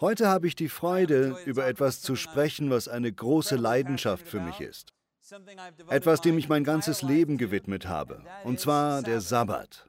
Heute 0.00 0.28
habe 0.28 0.46
ich 0.46 0.56
die 0.56 0.68
Freude, 0.68 1.36
über 1.46 1.66
etwas 1.66 2.00
zu 2.00 2.16
sprechen, 2.16 2.70
was 2.70 2.88
eine 2.88 3.12
große 3.12 3.56
Leidenschaft 3.56 4.26
für 4.26 4.40
mich 4.40 4.60
ist. 4.60 4.92
Etwas, 5.88 6.20
dem 6.20 6.36
ich 6.36 6.48
mein 6.48 6.64
ganzes 6.64 7.02
Leben 7.02 7.38
gewidmet 7.38 7.86
habe, 7.86 8.22
und 8.44 8.60
zwar 8.60 9.02
der 9.02 9.20
Sabbat. 9.20 9.88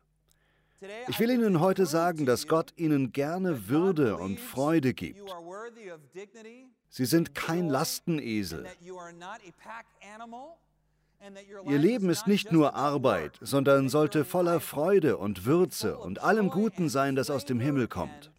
Ich 1.08 1.20
will 1.20 1.31
Ihnen 1.31 1.60
heute 1.60 1.86
sagen, 1.86 2.26
dass 2.26 2.47
Gott 2.47 2.73
Ihnen 2.78 3.12
gerne 3.12 3.68
Würde 3.68 4.18
und 4.18 4.39
Freude 4.39 4.94
gibt. 4.94 5.21
Sie 6.89 7.05
sind 7.05 7.36
kein 7.36 7.68
Lastenesel. 7.70 8.66
Ihr 11.66 11.80
Leben 11.80 12.09
ist 12.09 12.27
nicht 12.27 12.52
nur 12.52 12.75
Arbeit, 12.75 13.38
sondern 13.41 13.89
sollte 13.89 14.25
voller 14.25 14.59
Freude 14.59 15.18
und 15.18 15.46
Würze 15.46 15.98
und 15.98 16.21
allem 16.21 16.50
Guten 16.50 16.88
sein, 16.89 17.16
das 17.16 17.30
aus 17.30 17.46
dem 17.46 17.59
Himmel 17.59 17.88
kommt. 17.88 18.32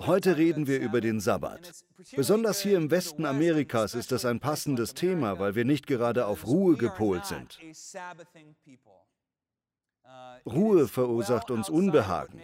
Heute 0.00 0.36
reden 0.36 0.66
wir 0.66 0.80
über 0.80 1.00
den 1.00 1.20
Sabbat. 1.20 1.72
Besonders 2.14 2.60
hier 2.60 2.76
im 2.76 2.90
Westen 2.90 3.24
Amerikas 3.24 3.94
ist 3.94 4.12
das 4.12 4.24
ein 4.24 4.40
passendes 4.40 4.92
Thema, 4.92 5.38
weil 5.38 5.54
wir 5.54 5.64
nicht 5.64 5.86
gerade 5.86 6.26
auf 6.26 6.46
Ruhe 6.46 6.76
gepolt 6.76 7.24
sind. 7.24 7.58
Ruhe 10.44 10.88
verursacht 10.88 11.50
uns 11.50 11.70
Unbehagen. 11.70 12.40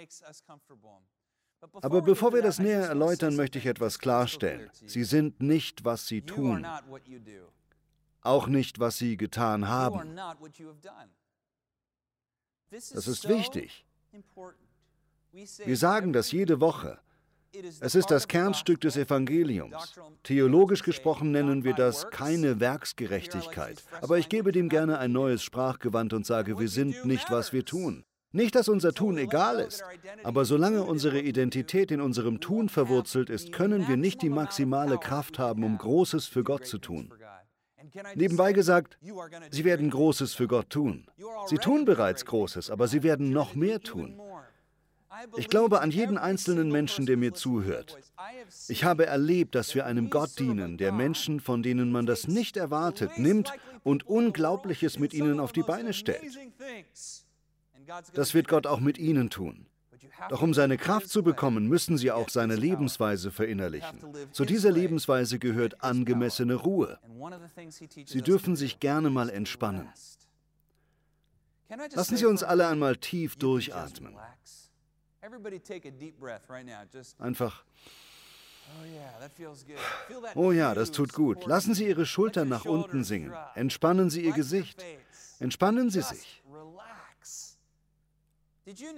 Aber 1.81 2.03
bevor 2.03 2.33
wir 2.33 2.43
das 2.43 2.59
näher 2.59 2.89
erläutern, 2.89 3.37
möchte 3.37 3.59
ich 3.59 3.67
etwas 3.67 3.99
klarstellen. 3.99 4.71
Sie 4.73 5.05
sind 5.05 5.41
nicht, 5.41 5.85
was 5.85 6.07
Sie 6.07 6.23
tun. 6.23 6.67
Auch 8.23 8.47
nicht, 8.47 8.81
was 8.81 8.97
Sie 8.99 9.17
getan 9.17 9.69
haben. 9.69 10.19
Das 12.73 13.07
ist 13.07 13.29
wichtig. 13.29 13.85
Wir 15.65 15.77
sagen 15.77 16.13
das 16.13 16.33
jede 16.33 16.61
Woche. 16.61 16.99
Es 17.81 17.95
ist 17.95 18.11
das 18.11 18.29
Kernstück 18.29 18.81
des 18.81 18.97
Evangeliums. 18.97 19.95
Theologisch 20.23 20.83
gesprochen 20.83 21.33
nennen 21.33 21.65
wir 21.65 21.75
das 21.75 22.09
keine 22.09 22.61
Werksgerechtigkeit. 22.61 23.83
Aber 24.01 24.17
ich 24.17 24.31
gebe 24.31 24.53
dem 24.53 24.71
gerne 24.71 24.99
ein 24.99 25.13
neues 25.13 25.43
Sprachgewand 25.43 26.15
und 26.15 26.25
sage, 26.25 26.59
wir 26.59 26.69
sind 26.69 27.05
nicht, 27.05 27.31
was 27.31 27.53
wir 27.53 27.67
tun. 27.67 28.05
Nicht, 28.35 28.55
dass 28.55 28.69
unser 28.69 28.95
Tun 28.95 29.19
egal 29.19 29.61
ist, 29.61 29.85
aber 30.23 30.47
solange 30.47 30.85
unsere 30.85 31.21
Identität 31.21 31.91
in 31.91 32.01
unserem 32.01 32.41
Tun 32.41 32.71
verwurzelt 32.71 33.29
ist, 33.29 33.53
können 33.53 33.87
wir 33.87 33.99
nicht 33.99 34.23
die 34.23 34.31
maximale 34.31 34.97
Kraft 34.97 35.39
haben, 35.39 35.65
um 35.65 35.77
Großes 35.77 36.27
für 36.27 36.43
Gott 36.43 36.65
zu 36.67 36.79
tun. 36.79 37.13
Nebenbei 38.15 38.53
gesagt, 38.53 38.99
Sie 39.51 39.65
werden 39.65 39.91
Großes 39.91 40.35
für 40.35 40.49
Gott 40.49 40.71
tun. 40.71 41.07
Sie 41.47 41.59
tun 41.59 41.85
bereits 41.85 42.25
Großes, 42.25 42.71
aber 42.71 42.89
Sie 42.89 43.03
werden 43.03 43.31
noch 43.31 43.55
mehr 43.55 43.81
tun. 43.81 44.21
Ich 45.37 45.49
glaube 45.49 45.81
an 45.81 45.91
jeden 45.91 46.17
einzelnen 46.17 46.71
Menschen, 46.71 47.07
der 47.07 47.17
mir 47.17 47.35
zuhört. 47.35 47.99
Ich 48.69 48.85
habe 48.85 49.07
erlebt, 49.07 49.55
dass 49.55 49.75
wir 49.75 49.85
einem 49.85 50.09
Gott 50.11 50.39
dienen, 50.39 50.79
der 50.79 50.93
Menschen, 50.93 51.41
von 51.41 51.63
denen 51.63 51.93
man 51.93 52.07
das 52.07 52.29
nicht 52.29 52.57
erwartet, 52.57 53.19
nimmt 53.19 53.53
und 53.85 54.07
Unglaubliches 54.07 54.99
mit 54.99 55.13
ihnen 55.13 55.39
auf 55.39 55.53
die 55.53 55.63
Beine 55.63 55.93
stellt. 55.93 56.23
Das 58.15 58.33
wird 58.33 58.49
Gott 58.49 58.67
auch 58.67 58.81
mit 58.81 58.97
ihnen 58.97 59.29
tun. 59.29 59.67
Doch 60.29 60.43
um 60.43 60.55
seine 60.55 60.79
Kraft 60.79 61.09
zu 61.09 61.23
bekommen, 61.23 61.67
müssen 61.69 61.99
sie 61.99 62.11
auch 62.11 62.29
seine 62.29 62.57
Lebensweise 62.57 63.31
verinnerlichen. 63.31 63.99
Zu 64.33 64.45
dieser 64.45 64.71
Lebensweise 64.71 65.39
gehört 65.39 65.83
angemessene 65.83 66.55
Ruhe. 66.55 66.99
Sie 68.07 68.23
dürfen 68.23 68.57
sich 68.57 68.81
gerne 68.81 69.11
mal 69.11 69.29
entspannen. 69.31 69.89
Lassen 71.95 72.17
Sie 72.17 72.27
uns 72.27 72.43
alle 72.43 72.67
einmal 72.69 72.97
tief 72.97 73.37
durchatmen. 73.37 74.15
Einfach. 77.19 77.65
Oh 80.35 80.53
ja, 80.53 80.75
das 80.75 80.91
tut 80.93 81.13
gut. 81.13 81.47
Lassen 81.47 81.75
Sie 81.75 81.87
Ihre 81.87 82.07
Schultern 82.07 82.49
nach 82.49 82.65
unten 82.65 83.05
sinken. 83.05 83.35
Entspannen 83.55 84.11
Sie 84.11 84.25
Ihr 84.25 84.33
Gesicht. 84.33 84.83
Entspannen 85.39 85.91
Sie 85.91 86.03
sich. 86.03 86.42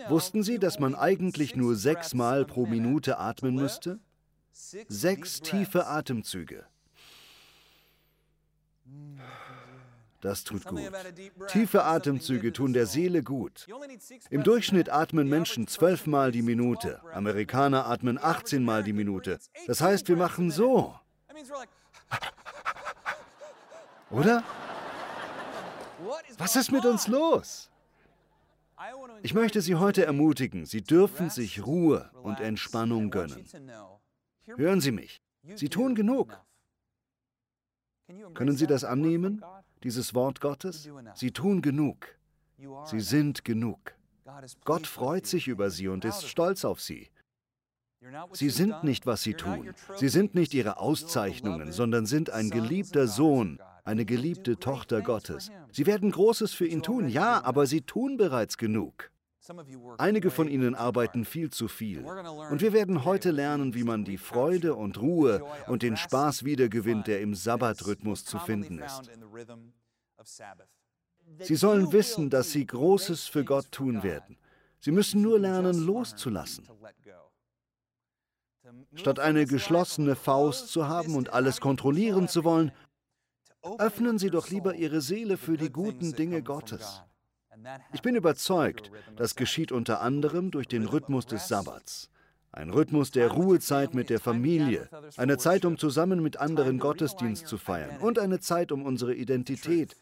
Wussten 0.09 0.43
Sie, 0.43 0.59
dass 0.59 0.79
man 0.79 0.95
eigentlich 0.95 1.57
nur 1.57 1.77
sechsmal 1.77 2.45
pro 2.45 2.67
Minute 2.67 3.19
atmen 3.19 3.55
müsste? 3.55 3.99
Sechs 4.53 5.41
tiefe 5.41 5.87
Atemzüge. 5.87 6.67
Das 10.21 10.45
tut 10.45 10.65
gut. 10.65 10.81
Tiefe 11.49 11.85
Atemzüge 11.85 12.53
tun 12.53 12.73
der 12.73 12.87
Seele 12.87 13.23
gut. 13.23 13.67
Im 14.31 14.43
Durchschnitt 14.43 14.91
atmen 14.91 15.29
Menschen 15.29 15.67
zwölfmal 15.67 16.33
die 16.33 16.43
Minute. 16.43 17.03
Amerikaner 17.13 17.87
atmen 17.87 18.19
18 18.19 18.65
Mal 18.65 18.83
die 18.83 18.95
Minute. 18.95 19.39
Das 19.67 19.81
heißt, 19.81 20.09
wir 20.09 20.17
machen 20.17 20.51
so. 20.51 20.95
Oder? 24.11 24.45
Was 26.39 26.57
ist 26.57 26.71
mit 26.71 26.85
uns 26.85 27.07
los? 27.07 27.71
Ich 29.23 29.35
möchte 29.35 29.61
Sie 29.61 29.77
heute 29.77 30.05
ermutigen, 30.05 30.67
Sie 30.67 30.83
dürfen 30.83 31.31
sich 31.31 31.65
Ruhe 31.65 32.11
und 32.23 32.41
Entspannung 32.41 33.11
gönnen. 33.11 33.45
Hören 34.47 34.81
Sie 34.81 34.93
mich. 34.93 35.21
Sie 35.55 35.69
tun 35.69 35.95
genug. 35.95 36.41
Können 38.35 38.57
Sie 38.57 38.67
das 38.67 38.85
annehmen? 38.85 39.43
dieses 39.85 40.15
Wort 40.15 40.41
Gottes? 40.41 40.89
Sie 41.15 41.31
tun 41.31 41.63
genug. 41.63 42.09
Sie 42.87 43.01
sind 43.01 43.45
genug. 43.45 43.95
Gott 44.65 44.87
freut 44.87 45.27
sich 45.27 45.47
über 45.47 45.71
sie 45.71 45.89
und 45.89 46.05
ist 46.05 46.27
stolz 46.27 46.65
auf 46.65 46.81
sie. 46.81 47.11
Sie 48.33 48.51
sind 48.51 48.83
nicht, 48.85 49.07
was 49.07 49.23
sie 49.23 49.35
tun. 49.35 49.75
Sie 49.97 50.09
sind 50.09 50.35
nicht 50.35 50.55
ihre 50.55 50.79
Auszeichnungen, 50.79 51.73
sondern 51.73 52.07
sind 52.07 52.31
ein 52.31 52.51
geliebter 52.51 53.07
Sohn, 53.07 53.59
eine 53.85 54.05
geliebte 54.05 54.59
Tochter 54.59 55.03
Gottes. 55.03 55.51
Sie 55.71 55.87
werden 55.87 56.11
Großes 56.11 56.53
für 56.53 56.67
ihn 56.67 56.83
tun, 56.83 57.09
ja, 57.09 57.45
aber 57.45 57.67
sie 57.67 57.83
tun 57.83 58.17
bereits 58.17 58.57
genug. 58.59 59.11
Einige 59.99 60.31
von 60.31 60.49
ihnen 60.49 60.75
arbeiten 60.75 61.27
viel 61.27 61.51
zu 61.51 61.69
viel. 61.69 62.05
Und 62.51 62.63
wir 62.63 62.73
werden 62.73 63.05
heute 63.05 63.31
lernen, 63.31 63.75
wie 63.75 63.85
man 63.85 64.05
die 64.05 64.17
Freude 64.17 64.75
und 64.75 65.01
Ruhe 65.01 65.45
und 65.67 65.83
den 65.83 65.99
Spaß 65.99 66.45
wiedergewinnt, 66.45 67.07
der 67.07 67.21
im 67.21 67.35
Sabbatrhythmus 67.35 68.25
zu 68.25 68.39
finden 68.39 68.79
ist. 68.79 69.11
Sie 71.41 71.57
sollen 71.57 71.93
wissen, 71.93 72.31
dass 72.31 72.53
sie 72.53 72.67
Großes 72.67 73.27
für 73.27 73.45
Gott 73.45 73.71
tun 73.71 74.03
werden. 74.03 74.39
Sie 74.81 74.93
müssen 74.93 75.21
nur 75.21 75.39
lernen, 75.39 75.79
loszulassen. 75.79 76.67
Statt 78.95 79.19
eine 79.19 79.45
geschlossene 79.47 80.17
Faust 80.17 80.69
zu 80.69 80.89
haben 80.89 81.17
und 81.17 81.33
alles 81.33 81.61
kontrollieren 81.61 82.29
zu 82.29 82.45
wollen, 82.45 82.73
öffnen 83.79 84.19
Sie 84.19 84.31
doch 84.31 84.49
lieber 84.49 84.75
Ihre 84.75 85.01
Seele 85.01 85.37
für 85.37 85.57
die 85.57 85.71
guten 85.71 86.13
Dinge 86.13 86.43
Gottes. 86.43 87.03
Ich 87.93 88.03
bin 88.03 88.15
überzeugt, 88.15 88.91
das 89.17 89.37
geschieht 89.37 89.73
unter 89.73 90.01
anderem 90.01 90.51
durch 90.51 90.69
den 90.69 90.85
Rhythmus 90.85 91.27
des 91.27 91.49
Sabbats. 91.49 92.11
Ein 92.53 92.71
Rhythmus 92.71 93.11
der 93.11 93.29
Ruhezeit 93.33 93.95
mit 93.95 94.11
der 94.11 94.21
Familie, 94.21 94.89
eine 95.17 95.39
Zeit, 95.39 95.65
um 95.65 95.77
zusammen 95.77 96.23
mit 96.23 96.37
anderen 96.37 96.79
Gottesdienst 96.79 97.49
zu 97.49 97.59
feiern 97.59 97.99
und 97.99 98.19
eine 98.19 98.39
Zeit, 98.39 98.71
um 98.71 98.85
unsere 98.85 99.15
Identität 99.15 99.97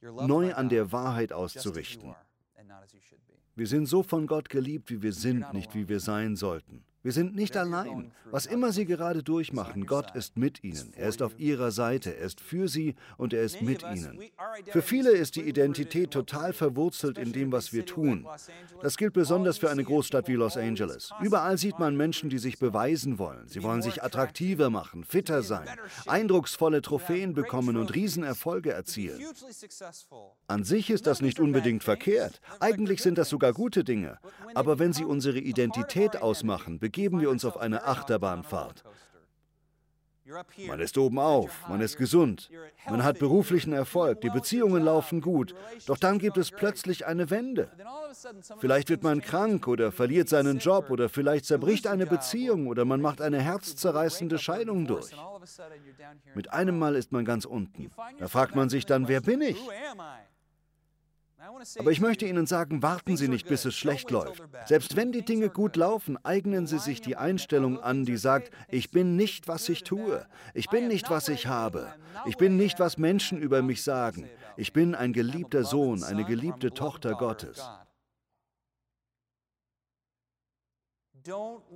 neu 0.00 0.54
an 0.54 0.68
der 0.68 0.92
Wahrheit 0.92 1.32
auszurichten. 1.32 2.14
Wir 3.56 3.66
sind 3.66 3.86
so 3.86 4.02
von 4.02 4.26
Gott 4.26 4.48
geliebt, 4.48 4.90
wie 4.90 5.02
wir 5.02 5.12
sind, 5.12 5.52
nicht 5.52 5.74
wie 5.74 5.88
wir 5.88 6.00
sein 6.00 6.36
sollten. 6.36 6.84
Wir 7.02 7.12
sind 7.12 7.34
nicht 7.34 7.56
allein. 7.56 8.12
Was 8.30 8.46
immer 8.46 8.72
Sie 8.72 8.84
gerade 8.84 9.22
durchmachen, 9.22 9.86
Gott 9.86 10.14
ist 10.14 10.36
mit 10.36 10.62
Ihnen. 10.62 10.92
Er 10.96 11.08
ist 11.08 11.22
auf 11.22 11.38
Ihrer 11.38 11.70
Seite, 11.70 12.14
er 12.14 12.26
ist 12.26 12.40
für 12.40 12.68
Sie 12.68 12.94
und 13.16 13.32
er 13.32 13.42
ist 13.42 13.62
mit 13.62 13.82
Ihnen. 13.82 14.20
Für 14.70 14.82
viele 14.82 15.10
ist 15.10 15.36
die 15.36 15.48
Identität 15.48 16.10
total 16.10 16.52
verwurzelt 16.52 17.16
in 17.16 17.32
dem, 17.32 17.52
was 17.52 17.72
wir 17.72 17.86
tun. 17.86 18.26
Das 18.82 18.98
gilt 18.98 19.14
besonders 19.14 19.58
für 19.58 19.70
eine 19.70 19.82
Großstadt 19.82 20.28
wie 20.28 20.34
Los 20.34 20.56
Angeles. 20.56 21.10
Überall 21.22 21.56
sieht 21.56 21.78
man 21.78 21.96
Menschen, 21.96 22.28
die 22.28 22.38
sich 22.38 22.58
beweisen 22.58 23.18
wollen. 23.18 23.48
Sie 23.48 23.62
wollen 23.62 23.82
sich 23.82 24.02
attraktiver 24.02 24.68
machen, 24.68 25.04
fitter 25.04 25.42
sein, 25.42 25.66
eindrucksvolle 26.06 26.82
Trophäen 26.82 27.32
bekommen 27.32 27.76
und 27.78 27.94
Riesenerfolge 27.94 28.72
erzielen. 28.72 29.20
An 30.46 30.64
sich 30.64 30.90
ist 30.90 31.06
das 31.06 31.22
nicht 31.22 31.40
unbedingt 31.40 31.82
verkehrt. 31.82 32.40
Eigentlich 32.60 33.00
sind 33.02 33.16
das 33.16 33.30
sogar 33.30 33.52
gute 33.52 33.84
Dinge. 33.84 34.18
Aber 34.54 34.78
wenn 34.78 34.92
sie 34.92 35.04
unsere 35.04 35.38
Identität 35.38 36.20
ausmachen, 36.20 36.78
begeben 36.90 37.20
wir 37.20 37.30
uns 37.30 37.44
auf 37.44 37.56
eine 37.56 37.84
Achterbahnfahrt. 37.84 38.82
Man 40.66 40.80
ist 40.80 40.98
oben 40.98 41.18
auf, 41.20 41.68
man 41.68 41.80
ist 41.80 41.96
gesund, 41.96 42.50
man 42.88 43.04
hat 43.04 43.20
beruflichen 43.20 43.72
Erfolg, 43.72 44.20
die 44.20 44.30
Beziehungen 44.30 44.82
laufen 44.84 45.20
gut, 45.20 45.54
doch 45.86 45.98
dann 45.98 46.18
gibt 46.18 46.36
es 46.36 46.50
plötzlich 46.50 47.06
eine 47.06 47.30
Wende. 47.30 47.70
Vielleicht 48.58 48.90
wird 48.90 49.04
man 49.04 49.20
krank 49.20 49.68
oder 49.68 49.92
verliert 49.92 50.28
seinen 50.28 50.58
Job 50.58 50.90
oder 50.90 51.08
vielleicht 51.08 51.44
zerbricht 51.44 51.86
eine 51.86 52.06
Beziehung 52.06 52.66
oder 52.66 52.84
man 52.84 53.00
macht 53.00 53.20
eine 53.20 53.40
herzzerreißende 53.40 54.38
Scheidung 54.38 54.86
durch. 54.86 55.10
Mit 56.34 56.52
einem 56.52 56.76
Mal 56.76 56.96
ist 56.96 57.12
man 57.12 57.24
ganz 57.24 57.44
unten. 57.44 57.90
Da 58.18 58.26
fragt 58.26 58.56
man 58.56 58.68
sich 58.68 58.84
dann, 58.84 59.06
wer 59.06 59.20
bin 59.20 59.42
ich? 59.42 59.58
Aber 61.78 61.90
ich 61.90 62.00
möchte 62.00 62.26
Ihnen 62.26 62.46
sagen, 62.46 62.82
warten 62.82 63.16
Sie 63.16 63.28
nicht, 63.28 63.48
bis 63.48 63.64
es 63.64 63.74
schlecht 63.74 64.10
läuft. 64.10 64.42
Selbst 64.66 64.96
wenn 64.96 65.10
die 65.10 65.24
Dinge 65.24 65.48
gut 65.48 65.76
laufen, 65.76 66.22
eignen 66.22 66.66
Sie 66.66 66.78
sich 66.78 67.00
die 67.00 67.16
Einstellung 67.16 67.80
an, 67.80 68.04
die 68.04 68.18
sagt, 68.18 68.50
ich 68.68 68.90
bin 68.90 69.16
nicht, 69.16 69.48
was 69.48 69.68
ich 69.70 69.82
tue. 69.82 70.26
Ich 70.52 70.68
bin 70.68 70.88
nicht, 70.88 71.08
was 71.08 71.28
ich 71.28 71.46
habe. 71.46 71.94
Ich 72.26 72.36
bin 72.36 72.56
nicht, 72.56 72.78
was 72.78 72.98
Menschen 72.98 73.38
über 73.38 73.62
mich 73.62 73.82
sagen. 73.82 74.28
Ich 74.56 74.74
bin 74.74 74.94
ein 74.94 75.14
geliebter 75.14 75.64
Sohn, 75.64 76.04
eine 76.04 76.24
geliebte 76.24 76.72
Tochter 76.72 77.14
Gottes. 77.14 77.66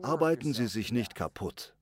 Arbeiten 0.02 0.52
Sie 0.52 0.66
sich 0.66 0.92
nicht 0.92 1.14
kaputt. 1.14 1.74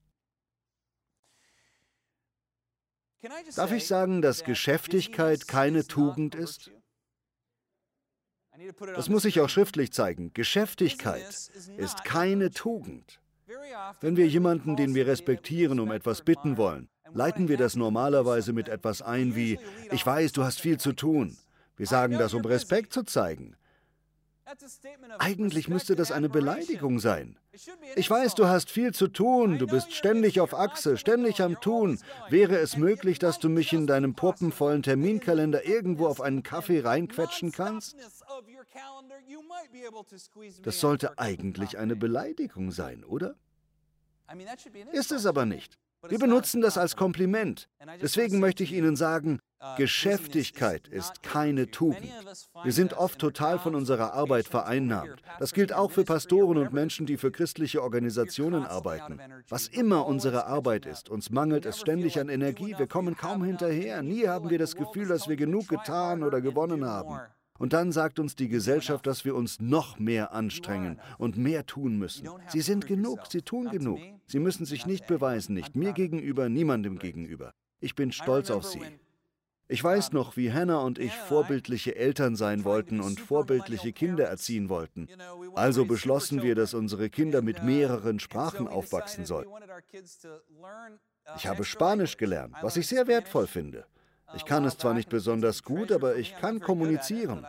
Darf 3.55 3.73
ich 3.73 3.87
sagen, 3.87 4.21
dass 4.21 4.45
Geschäftigkeit 4.45 5.47
keine 5.47 5.87
Tugend 5.87 6.35
ist? 6.35 6.73
Das 8.95 9.09
muss 9.09 9.25
ich 9.25 9.41
auch 9.41 9.49
schriftlich 9.49 9.93
zeigen. 9.93 10.33
Geschäftigkeit 10.35 11.51
ist 11.77 12.05
keine 12.05 12.51
Tugend. 12.51 13.21
Wenn 14.01 14.17
wir 14.17 14.27
jemanden, 14.27 14.77
den 14.77 14.95
wir 14.95 15.07
respektieren, 15.07 15.81
um 15.81 15.91
etwas 15.91 16.23
bitten 16.23 16.57
wollen, 16.57 16.89
leiten 17.13 17.49
wir 17.49 17.57
das 17.57 17.77
normalerweise 17.77 18.53
mit 18.53 18.69
etwas 18.69 19.03
ein 19.03 19.35
wie, 19.37 19.59
ich 19.91 20.05
weiß, 20.05 20.33
du 20.33 20.45
hast 20.45 20.61
viel 20.61 20.79
zu 20.79 20.93
tun. 20.93 21.37
Wir 21.77 21.87
sagen 21.87 22.19
das, 22.19 22.35
um 22.35 22.45
Respekt 22.45 22.93
zu 22.93 23.03
zeigen. 23.03 23.57
Eigentlich 25.19 25.69
müsste 25.69 25.97
das 25.97 26.11
eine 26.11 26.29
Beleidigung 26.29 26.99
sein. 26.99 27.39
Ich 27.97 28.11
weiß, 28.11 28.35
du 28.35 28.47
hast 28.47 28.71
viel 28.71 28.93
zu 28.93 29.09
tun, 29.09 29.59
du 29.59 29.67
bist 29.67 29.93
ständig 29.93 30.41
auf 30.41 30.55
Achse, 30.55 30.97
ständig 30.97 31.41
am 31.43 31.61
Tun. 31.61 31.99
Wäre 32.29 32.59
es 32.59 32.77
möglich, 32.77 33.19
dass 33.19 33.39
du 33.39 33.49
mich 33.49 33.73
in 33.73 33.87
deinem 33.87 34.15
puppenvollen 34.15 34.83
Terminkalender 34.83 35.65
irgendwo 35.65 36.07
auf 36.07 36.21
einen 36.21 36.43
Kaffee 36.43 36.81
reinquetschen 36.81 37.53
kannst? 37.53 37.97
Das 40.63 40.81
sollte 40.81 41.19
eigentlich 41.19 41.79
eine 41.79 41.97
Beleidigung 41.97 42.73
sein, 42.73 43.05
oder? 43.05 43.37
Ist 44.93 45.13
es 45.13 45.27
aber 45.27 45.47
nicht. 45.47 45.79
Wir 46.09 46.19
benutzen 46.19 46.61
das 46.61 46.79
als 46.79 46.97
Kompliment. 46.97 47.69
Deswegen 48.01 48.41
möchte 48.41 48.65
ich 48.65 48.73
Ihnen 48.73 48.97
sagen, 48.97 49.39
uh, 49.63 49.77
Geschäftigkeit 49.77 50.89
ist 50.89 51.23
keine 51.23 51.71
Tugend. 51.71 52.09
Wir 52.65 52.73
sind 52.73 52.95
oft 52.95 53.21
total 53.21 53.61
von 53.61 53.77
unserer 53.77 54.13
Arbeit 54.13 54.49
vereinnahmt. 54.49 55.23
Das 55.39 55.53
gilt 55.53 55.73
auch 55.73 55.93
für 55.93 56.05
Pastoren 56.05 56.59
und 56.59 56.73
Menschen, 56.73 57.07
die 57.07 57.17
für 57.17 57.31
christliche 57.31 57.83
Organisationen 57.83 58.65
arbeiten. 58.65 59.21
Was 59.49 59.69
immer 59.69 60.07
unsere 60.07 60.47
Arbeit 60.47 60.87
ist, 60.87 61.09
uns 61.09 61.31
mangelt 61.31 61.67
es 61.67 61.79
ständig 61.79 62.19
an 62.19 62.29
Energie. 62.29 62.75
Wir 62.77 62.89
kommen 62.89 63.17
kaum 63.17 63.45
hinterher. 63.45 64.03
Nie 64.03 64.27
haben 64.27 64.51
wir 64.51 64.59
das 64.59 64.75
Gefühl, 64.75 65.07
dass 65.07 65.29
wir 65.29 65.37
genug 65.37 65.69
getan 65.69 66.25
oder 66.25 66.41
gewonnen 66.41 66.85
haben. 66.85 67.21
Und 67.63 67.75
dann 67.75 67.93
sagt 67.93 68.19
uns 68.19 68.35
die 68.35 68.49
Gesellschaft, 68.49 69.07
dass 69.07 69.25
wir 69.25 69.37
uns 69.37 69.61
noch 69.61 70.01
mehr 70.01 70.33
anstrengen 70.33 70.99
und 71.17 71.37
mehr 71.37 71.65
tun 71.65 71.97
müssen. 71.97 72.29
Sie 72.49 72.61
sind 72.61 72.89
genug, 72.89 73.21
sie 73.31 73.43
tun 73.43 73.71
genug. 73.71 74.01
Sie 74.27 74.41
müssen 74.41 74.67
sich 74.67 74.85
nicht 74.85 75.07
beweisen, 75.07 75.55
nicht 75.55 75.77
mir 75.77 75.93
gegenüber, 75.93 76.49
niemandem 76.49 76.99
gegenüber. 76.99 77.55
Ich 77.79 77.95
bin 77.95 78.11
stolz 78.11 78.51
auf 78.51 78.65
sie. 78.65 78.83
Ich 79.69 79.85
weiß 79.85 80.11
noch, 80.11 80.37
wie 80.37 80.53
Hannah 80.53 80.81
und 80.81 80.99
ich 80.99 81.15
vorbildliche 81.15 81.95
Eltern 81.95 82.35
sein 82.35 82.65
wollten 82.65 83.01
und 83.01 83.21
vorbildliche 83.21 83.93
Kinder 83.93 84.25
erziehen 84.25 84.69
wollten. 84.69 85.07
Also 85.55 85.85
beschlossen 85.85 86.43
wir, 86.43 86.57
dass 86.57 86.75
unsere 86.75 87.11
Kinder 87.11 87.43
mit 87.43 87.63
mehreren 87.63 88.19
Sprachen 88.19 88.67
aufwachsen 88.67 89.25
sollen. 89.25 89.47
Ich 91.37 91.47
habe 91.47 91.63
Spanisch 91.63 92.17
gelernt, 92.17 92.57
was 92.61 92.77
ich 92.77 92.89
sehr 92.89 93.07
wertvoll 93.07 93.47
finde. 93.47 93.87
Ich 94.35 94.45
kann 94.45 94.65
es 94.65 94.79
zwar 94.79 94.95
nicht 94.95 95.09
besonders 95.09 95.63
gut, 95.63 95.93
aber 95.93 96.17
ich 96.17 96.37
kann 96.37 96.61
kommunizieren. 96.61 97.47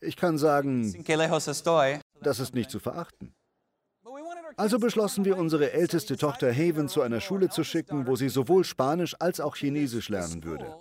Ich 0.00 0.16
kann 0.16 0.38
sagen, 0.38 1.04
das 2.20 2.40
ist 2.40 2.54
nicht 2.54 2.70
zu 2.70 2.78
verachten. 2.80 3.34
Also 4.56 4.78
beschlossen 4.78 5.24
wir, 5.24 5.36
unsere 5.36 5.72
älteste 5.72 6.16
Tochter 6.16 6.52
Haven 6.52 6.88
zu 6.88 7.02
einer 7.02 7.20
Schule 7.20 7.48
zu 7.48 7.62
schicken, 7.62 8.06
wo 8.06 8.16
sie 8.16 8.28
sowohl 8.28 8.64
Spanisch 8.64 9.14
als 9.20 9.40
auch 9.40 9.54
Chinesisch 9.54 10.08
lernen 10.08 10.42
würde. 10.42 10.74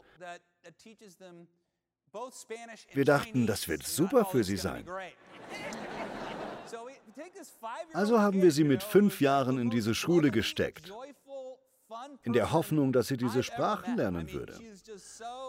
Wir 2.93 3.05
dachten, 3.05 3.45
das 3.45 3.67
wird 3.67 3.83
super 3.83 4.25
für 4.25 4.43
sie 4.43 4.57
sein. 4.57 4.89
Also 7.93 8.19
haben 8.19 8.41
wir 8.41 8.51
sie 8.51 8.63
mit 8.63 8.83
fünf 8.83 9.21
Jahren 9.21 9.59
in 9.59 9.69
diese 9.69 9.93
Schule 9.93 10.31
gesteckt 10.31 10.91
in 12.23 12.33
der 12.33 12.51
Hoffnung, 12.51 12.91
dass 12.93 13.07
sie 13.07 13.17
diese 13.17 13.43
Sprachen 13.43 13.97
lernen 13.97 14.31
würde. 14.31 14.59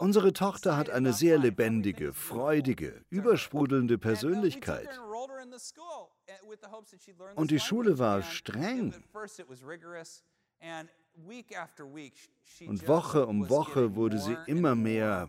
Unsere 0.01 0.33
Tochter 0.33 0.77
hat 0.77 0.91
eine 0.91 1.13
sehr 1.13 1.39
lebendige, 1.39 2.13
freudige, 2.13 3.05
übersprudelnde 3.11 3.99
Persönlichkeit. 3.99 4.89
Und 7.35 7.51
die 7.51 7.61
Schule 7.61 7.99
war 7.99 8.23
streng. 8.23 8.95
Und 12.67 12.89
Woche 12.89 13.27
um 13.27 13.49
Woche 13.49 13.95
wurde 13.95 14.19
sie 14.19 14.37
immer 14.47 14.75
mehr 14.75 15.29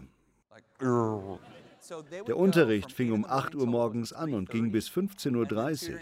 der 2.28 2.38
Unterricht 2.38 2.92
fing 2.92 3.12
um 3.12 3.26
8 3.26 3.56
Uhr 3.56 3.66
morgens 3.66 4.14
an 4.14 4.34
und 4.34 4.50
ging 4.50 4.72
bis 4.72 4.90
15.30 4.90 5.92
Uhr. 5.92 6.00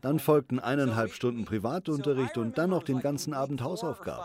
Dann 0.00 0.18
folgten 0.18 0.58
eineinhalb 0.58 1.12
Stunden 1.12 1.44
Privatunterricht 1.44 2.36
und 2.38 2.58
dann 2.58 2.70
noch 2.70 2.82
den 2.82 3.00
ganzen 3.00 3.34
Abend 3.34 3.62
Hausaufgaben. 3.62 4.24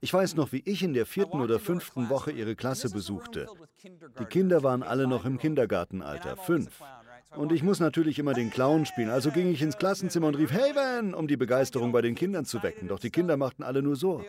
Ich 0.00 0.12
weiß 0.12 0.34
noch, 0.34 0.50
wie 0.50 0.62
ich 0.64 0.82
in 0.82 0.94
der 0.94 1.06
vierten 1.06 1.40
oder 1.40 1.60
fünften 1.60 2.08
Woche 2.08 2.32
ihre 2.32 2.56
Klasse 2.56 2.90
besuchte. 2.90 3.46
Die 4.18 4.24
Kinder 4.24 4.64
waren 4.64 4.82
alle 4.82 5.06
noch 5.06 5.24
im 5.24 5.38
Kindergartenalter, 5.38 6.36
fünf. 6.36 6.82
Und 7.36 7.50
ich 7.50 7.62
muss 7.62 7.80
natürlich 7.80 8.18
immer 8.18 8.34
den 8.34 8.50
Clown 8.50 8.84
spielen, 8.84 9.08
also 9.08 9.30
ging 9.30 9.50
ich 9.50 9.62
ins 9.62 9.78
Klassenzimmer 9.78 10.26
und 10.26 10.34
rief 10.34 10.52
Haven, 10.52 11.14
um 11.14 11.26
die 11.26 11.36
Begeisterung 11.36 11.90
bei 11.90 12.02
den 12.02 12.14
Kindern 12.14 12.44
zu 12.44 12.62
wecken. 12.62 12.88
Doch 12.88 12.98
die 12.98 13.10
Kinder 13.10 13.36
machten 13.36 13.62
alle 13.62 13.82
nur 13.82 13.96
so. 13.96 14.22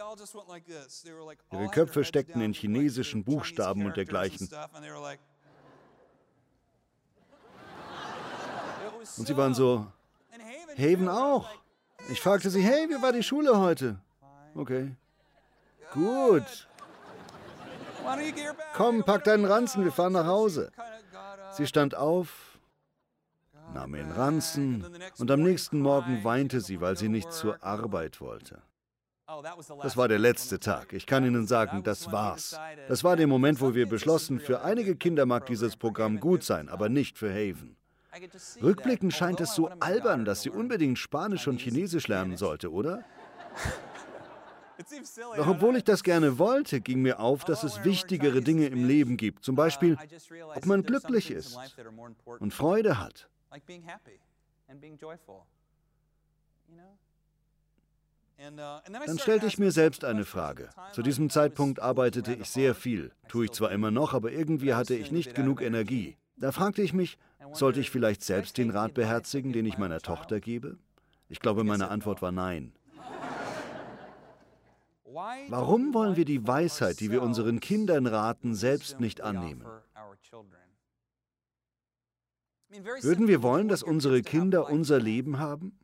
Ihre 1.52 1.68
Köpfe 1.68 2.06
steckten 2.06 2.42
in 2.42 2.54
chinesischen 2.54 3.24
Buchstaben 3.24 3.86
und 3.86 3.98
dergleichen. 3.98 4.50
Und 9.18 9.28
sie 9.28 9.36
waren 9.36 9.54
so, 9.54 9.86
Haven 10.78 11.10
auch. 11.10 11.50
Ich 12.10 12.22
fragte 12.22 12.50
sie, 12.50 12.62
hey, 12.62 12.90
wie 12.90 13.02
war 13.02 13.12
die 13.12 13.24
Schule 13.24 13.58
heute? 13.58 14.00
Okay. 14.56 14.96
Gut. 15.94 16.68
Komm, 18.76 19.04
pack 19.04 19.24
deinen 19.24 19.46
Ranzen, 19.46 19.84
wir 19.84 19.92
fahren 19.92 20.14
nach 20.14 20.26
Hause. 20.26 20.72
Sie 21.52 21.68
stand 21.68 21.96
auf, 21.96 22.53
nahm 23.74 23.96
ihren 23.96 24.12
Ranzen 24.12 24.86
und 25.18 25.32
am 25.32 25.42
nächsten 25.42 25.80
Morgen 25.80 26.24
weinte 26.24 26.62
sie, 26.62 26.82
weil 26.82 26.98
sie 26.98 27.10
nicht 27.10 27.32
zur 27.32 27.64
Arbeit 27.64 28.22
wollte. 28.22 28.62
Das 29.82 29.96
war 29.98 30.08
der 30.08 30.20
letzte 30.20 30.60
Tag. 30.60 30.94
Ich 30.94 31.06
kann 31.06 31.26
Ihnen 31.26 31.48
sagen, 31.48 31.84
das 31.84 32.12
war's. 32.12 32.60
Das 32.88 33.04
war 33.04 33.16
der 33.16 33.28
Moment, 33.28 33.62
wo 33.62 33.74
wir 33.74 33.88
beschlossen, 33.88 34.40
für 34.40 34.62
einige 34.62 34.96
Kinder 34.96 35.26
mag 35.26 35.46
dieses 35.46 35.76
Programm 35.78 36.20
gut 36.20 36.44
sein, 36.44 36.70
aber 36.70 36.90
nicht 36.90 37.18
für 37.18 37.32
Haven. 37.32 37.78
Rückblickend 38.62 39.14
scheint 39.14 39.42
es 39.42 39.56
so 39.56 39.70
albern, 39.80 40.24
dass 40.26 40.44
sie 40.44 40.52
unbedingt 40.52 41.00
Spanisch 41.00 41.48
und 41.48 41.60
Chinesisch 41.60 42.08
lernen 42.08 42.38
sollte, 42.38 42.72
oder? 42.72 43.04
Doch 45.38 45.48
obwohl 45.48 45.78
ich 45.78 45.84
das 45.84 46.04
gerne 46.04 46.38
wollte, 46.38 46.82
ging 46.82 47.02
mir 47.02 47.20
auf, 47.20 47.46
dass 47.46 47.64
es 47.64 47.84
wichtigere 47.84 48.42
Dinge 48.42 48.68
im 48.68 48.86
Leben 48.86 49.18
gibt. 49.18 49.44
Zum 49.44 49.56
Beispiel, 49.56 49.98
ob 50.54 50.66
man 50.66 50.84
glücklich 50.84 51.32
ist 51.32 51.58
und 52.40 52.54
Freude 52.54 53.00
hat 53.00 53.30
like 53.54 53.66
being 53.68 53.84
happy 53.84 54.20
and 54.68 54.82
being 54.82 54.98
joyful. 54.98 55.46
You 56.68 56.76
know? 56.78 56.98
Uh, 58.40 58.80
Dann 59.06 59.20
stellte 59.20 59.46
ich 59.46 59.60
mir 59.60 59.72
selbst 59.72 60.04
eine 60.04 60.26
Frage. 60.26 60.70
Zu 60.94 61.04
diesem 61.04 61.30
Zeitpunkt 61.30 61.80
arbeitete 61.80 62.34
ich 62.34 62.50
sehr 62.50 62.74
viel, 62.74 63.12
tue 63.28 63.46
ich 63.46 63.52
zwar 63.52 63.72
immer 63.72 63.92
noch, 63.92 64.16
aber 64.16 64.32
irgendwie 64.32 64.74
hatte 64.74 64.96
ich 64.96 65.12
nicht 65.12 65.36
genug 65.36 65.62
Energie. 65.62 66.18
Da 66.36 66.52
fragte 66.52 66.82
ich 66.82 66.94
mich, 66.94 67.20
sollte 67.54 67.80
ich 67.80 67.92
vielleicht 67.92 68.24
selbst 68.24 68.58
den 68.58 68.72
Rat 68.72 68.96
beherzigen, 68.96 69.54
den 69.54 69.68
ich 69.68 69.78
meiner 69.78 70.00
Tochter 70.00 70.40
gebe? 70.40 70.78
Ich 71.30 71.40
glaube, 71.40 71.64
meine 71.64 71.90
Antwort 71.90 72.24
war 72.24 72.32
nein. 72.32 72.74
Warum 75.50 75.94
wollen 75.94 76.16
wir 76.16 76.26
die 76.26 76.46
Weisheit, 76.46 77.00
die 77.00 77.12
wir 77.12 77.22
unseren 77.22 77.60
Kindern 77.60 78.08
raten, 78.08 78.56
selbst 78.56 79.00
nicht 79.00 79.22
annehmen? 79.22 79.64
Würden 83.02 83.28
wir 83.28 83.44
wollen, 83.44 83.68
dass 83.68 83.84
unsere 83.84 84.22
Kinder 84.22 84.70
unser 84.70 85.00
Leben 85.00 85.40
haben? 85.40 85.78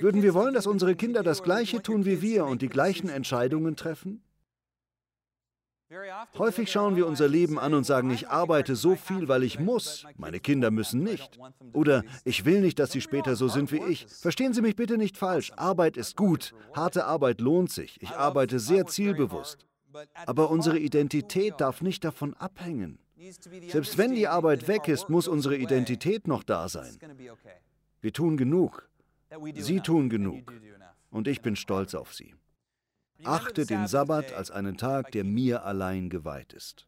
Würden 0.00 0.22
wir 0.22 0.34
wollen, 0.34 0.54
dass 0.54 0.66
unsere 0.66 0.94
Kinder 0.96 1.22
das 1.22 1.42
Gleiche 1.42 1.82
tun 1.82 2.04
wie 2.04 2.20
wir 2.20 2.44
und 2.44 2.62
die 2.62 2.68
gleichen 2.68 3.08
Entscheidungen 3.08 3.76
treffen? 3.76 4.22
Häufig 6.38 6.72
schauen 6.72 6.96
wir 6.96 7.06
unser 7.06 7.28
Leben 7.28 7.58
an 7.58 7.74
und 7.74 7.84
sagen, 7.84 8.10
ich 8.10 8.28
arbeite 8.28 8.76
so 8.76 8.96
viel, 8.96 9.28
weil 9.28 9.42
ich 9.42 9.58
muss. 9.58 10.06
Meine 10.16 10.40
Kinder 10.40 10.70
müssen 10.70 11.02
nicht. 11.02 11.38
Oder 11.74 12.02
ich 12.24 12.46
will 12.46 12.62
nicht, 12.62 12.78
dass 12.78 12.92
sie 12.92 13.02
später 13.02 13.36
so 13.36 13.48
sind 13.48 13.72
wie 13.72 13.82
ich. 13.84 14.06
Verstehen 14.06 14.54
Sie 14.54 14.62
mich 14.62 14.74
bitte 14.74 14.96
nicht 14.96 15.18
falsch. 15.18 15.52
Arbeit 15.56 15.98
ist 15.98 16.16
gut. 16.16 16.54
Harte 16.74 17.04
Arbeit 17.04 17.40
lohnt 17.42 17.70
sich. 17.70 18.00
Ich 18.00 18.10
arbeite 18.10 18.58
sehr 18.58 18.86
zielbewusst. 18.86 19.66
Aber 20.24 20.50
unsere 20.50 20.78
Identität 20.78 21.60
darf 21.60 21.82
nicht 21.82 22.04
davon 22.04 22.32
abhängen. 22.34 22.98
Selbst 23.68 23.98
wenn 23.98 24.14
die 24.14 24.28
Arbeit 24.28 24.68
weg 24.68 24.88
ist, 24.88 25.08
muss 25.08 25.28
unsere 25.28 25.56
Identität 25.56 26.26
noch 26.26 26.42
da 26.42 26.68
sein. 26.68 26.98
Wir 28.00 28.12
tun 28.12 28.36
genug. 28.36 28.88
Sie 29.56 29.80
tun 29.80 30.08
genug. 30.08 30.52
Und 31.10 31.28
ich 31.28 31.40
bin 31.40 31.56
stolz 31.56 31.94
auf 31.94 32.14
Sie. 32.14 32.34
Achte 33.24 33.66
den 33.66 33.86
Sabbat 33.86 34.32
als 34.32 34.50
einen 34.50 34.76
Tag, 34.76 35.12
der 35.12 35.24
mir 35.24 35.64
allein 35.64 36.10
geweiht 36.10 36.52
ist. 36.52 36.86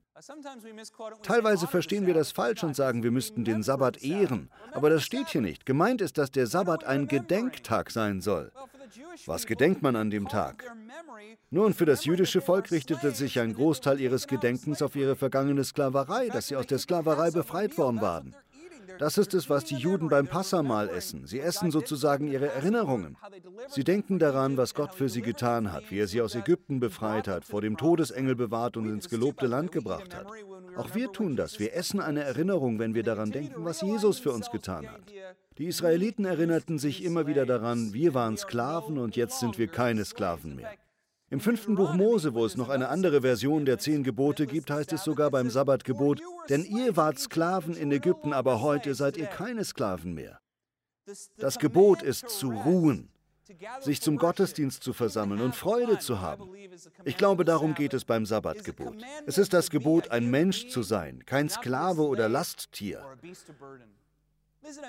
Teilweise 1.22 1.66
verstehen 1.66 2.06
wir 2.06 2.14
das 2.14 2.30
falsch 2.32 2.62
und 2.62 2.76
sagen, 2.76 3.02
wir 3.02 3.10
müssten 3.10 3.44
den 3.44 3.62
Sabbat 3.62 4.02
ehren. 4.02 4.48
Aber 4.72 4.88
das 4.88 5.04
steht 5.04 5.28
hier 5.28 5.40
nicht. 5.40 5.66
Gemeint 5.66 6.00
ist, 6.00 6.18
dass 6.18 6.30
der 6.30 6.46
Sabbat 6.46 6.84
ein 6.84 7.08
Gedenktag 7.08 7.90
sein 7.90 8.20
soll. 8.20 8.52
Was 9.26 9.46
gedenkt 9.46 9.82
man 9.82 9.96
an 9.96 10.10
dem 10.10 10.28
Tag? 10.28 10.64
Nun, 11.50 11.74
für 11.74 11.86
das 11.86 12.04
jüdische 12.04 12.40
Volk 12.40 12.70
richtete 12.70 13.12
sich 13.12 13.40
ein 13.40 13.54
Großteil 13.54 14.00
ihres 14.00 14.26
Gedenkens 14.26 14.82
auf 14.82 14.96
ihre 14.96 15.16
vergangene 15.16 15.64
Sklaverei, 15.64 16.28
dass 16.28 16.48
sie 16.48 16.56
aus 16.56 16.66
der 16.66 16.78
Sklaverei 16.78 17.30
befreit 17.30 17.76
worden 17.78 18.00
waren. 18.00 18.34
Das 18.98 19.18
ist 19.18 19.34
es, 19.34 19.50
was 19.50 19.64
die 19.64 19.76
Juden 19.76 20.08
beim 20.08 20.28
Passamal 20.28 20.88
essen. 20.88 21.26
Sie 21.26 21.40
essen 21.40 21.70
sozusagen 21.70 22.28
ihre 22.28 22.48
Erinnerungen. 22.52 23.16
Sie 23.68 23.82
denken 23.82 24.18
daran, 24.18 24.56
was 24.56 24.74
Gott 24.74 24.94
für 24.94 25.08
sie 25.08 25.22
getan 25.22 25.72
hat, 25.72 25.90
wie 25.90 25.98
er 25.98 26.06
sie 26.06 26.20
aus 26.20 26.34
Ägypten 26.34 26.80
befreit 26.80 27.26
hat, 27.26 27.44
vor 27.44 27.60
dem 27.60 27.76
Todesengel 27.76 28.36
bewahrt 28.36 28.76
und 28.76 28.86
ins 28.86 29.08
gelobte 29.08 29.46
Land 29.46 29.72
gebracht 29.72 30.14
hat. 30.14 30.26
Auch 30.76 30.94
wir 30.94 31.10
tun 31.12 31.36
das. 31.36 31.58
Wir 31.58 31.74
essen 31.74 32.00
eine 32.00 32.22
Erinnerung, 32.22 32.78
wenn 32.78 32.94
wir 32.94 33.02
daran 33.02 33.30
denken, 33.30 33.64
was 33.64 33.80
Jesus 33.80 34.18
für 34.18 34.32
uns 34.32 34.50
getan 34.50 34.88
hat. 34.88 35.02
Die 35.58 35.66
Israeliten 35.66 36.24
erinnerten 36.24 36.80
sich 36.80 37.04
immer 37.04 37.28
wieder 37.28 37.46
daran, 37.46 37.92
wir 37.92 38.12
waren 38.12 38.36
Sklaven 38.36 38.98
und 38.98 39.14
jetzt 39.14 39.38
sind 39.38 39.56
wir 39.56 39.68
keine 39.68 40.04
Sklaven 40.04 40.56
mehr. 40.56 40.72
Im 41.30 41.38
fünften 41.38 41.76
Buch 41.76 41.94
Mose, 41.94 42.34
wo 42.34 42.44
es 42.44 42.56
noch 42.56 42.68
eine 42.68 42.88
andere 42.88 43.20
Version 43.20 43.64
der 43.64 43.78
zehn 43.78 44.02
Gebote 44.02 44.46
gibt, 44.48 44.70
heißt 44.70 44.92
es 44.92 45.04
sogar 45.04 45.30
beim 45.30 45.50
Sabbatgebot, 45.50 46.20
denn 46.48 46.64
ihr 46.64 46.96
wart 46.96 47.20
Sklaven 47.20 47.76
in 47.76 47.92
Ägypten, 47.92 48.32
aber 48.32 48.62
heute 48.62 48.94
seid 48.94 49.16
ihr 49.16 49.26
keine 49.26 49.64
Sklaven 49.64 50.14
mehr. 50.14 50.40
Das 51.36 51.58
Gebot 51.58 52.02
ist 52.02 52.30
zu 52.30 52.50
ruhen, 52.50 53.10
sich 53.80 54.00
zum 54.00 54.16
Gottesdienst 54.16 54.82
zu 54.82 54.92
versammeln 54.92 55.40
und 55.40 55.54
Freude 55.54 56.00
zu 56.00 56.20
haben. 56.20 56.50
Ich 57.04 57.16
glaube, 57.16 57.44
darum 57.44 57.74
geht 57.74 57.94
es 57.94 58.04
beim 58.04 58.26
Sabbatgebot. 58.26 58.96
Es 59.26 59.38
ist 59.38 59.52
das 59.52 59.70
Gebot, 59.70 60.10
ein 60.10 60.30
Mensch 60.30 60.68
zu 60.68 60.82
sein, 60.82 61.24
kein 61.26 61.48
Sklave 61.48 62.02
oder 62.02 62.28
Lasttier. 62.28 63.04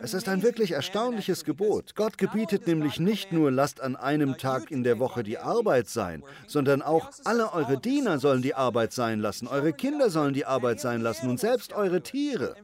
Es 0.02 0.14
ist 0.14 0.30
ein 0.30 0.42
wirklich 0.42 0.72
erstaunliches 0.72 1.44
Gebot. 1.44 1.96
Gott 1.96 2.18
gebietet 2.18 2.66
nämlich 2.66 3.00
nicht 3.00 3.32
nur, 3.32 3.52
lasst 3.52 3.82
an 3.82 3.96
einem 3.96 4.38
Tag 4.38 4.72
in 4.72 4.84
der 4.84 5.00
Woche 5.00 5.24
die 5.24 5.38
Arbeit 5.38 5.90
sein, 5.90 6.24
sondern 6.48 6.82
auch 6.82 7.12
alle 7.26 7.52
eure 7.52 7.78
Diener 7.78 8.20
sollen 8.20 8.42
die 8.42 8.54
Arbeit 8.54 8.94
sein 8.94 9.20
lassen, 9.20 9.48
eure 9.48 9.74
Kinder 9.74 10.10
sollen 10.10 10.34
die 10.34 10.46
Arbeit 10.46 10.80
sein 10.80 11.02
lassen 11.02 11.30
und 11.30 11.40
selbst 11.40 11.74
eure 11.74 12.02
Tiere. 12.02 12.56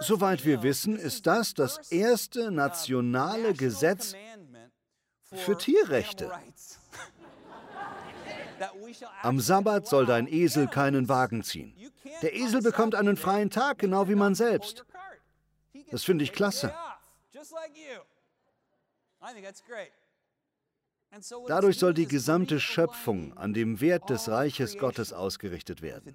Soweit 0.00 0.44
wir 0.44 0.62
wissen, 0.62 0.96
ist 0.96 1.26
das 1.26 1.54
das 1.54 1.90
erste 1.90 2.50
nationale 2.50 3.54
Gesetz 3.54 4.14
für 5.32 5.56
Tierrechte. 5.56 6.30
Am 9.22 9.40
Sabbat 9.40 9.86
soll 9.86 10.06
dein 10.06 10.28
Esel 10.28 10.68
keinen 10.68 11.08
Wagen 11.08 11.42
ziehen. 11.42 11.74
Der 12.22 12.34
Esel 12.34 12.62
bekommt 12.62 12.94
einen 12.94 13.16
freien 13.16 13.50
Tag, 13.50 13.78
genau 13.78 14.08
wie 14.08 14.14
man 14.14 14.34
selbst. 14.34 14.84
Das 15.90 16.04
finde 16.04 16.24
ich 16.24 16.32
klasse. 16.32 16.74
Dadurch 21.46 21.78
soll 21.78 21.94
die 21.94 22.06
gesamte 22.06 22.60
Schöpfung 22.60 23.36
an 23.36 23.54
dem 23.54 23.80
Wert 23.80 24.10
des 24.10 24.28
Reiches 24.28 24.76
Gottes 24.78 25.12
ausgerichtet 25.12 25.80
werden. 25.82 26.12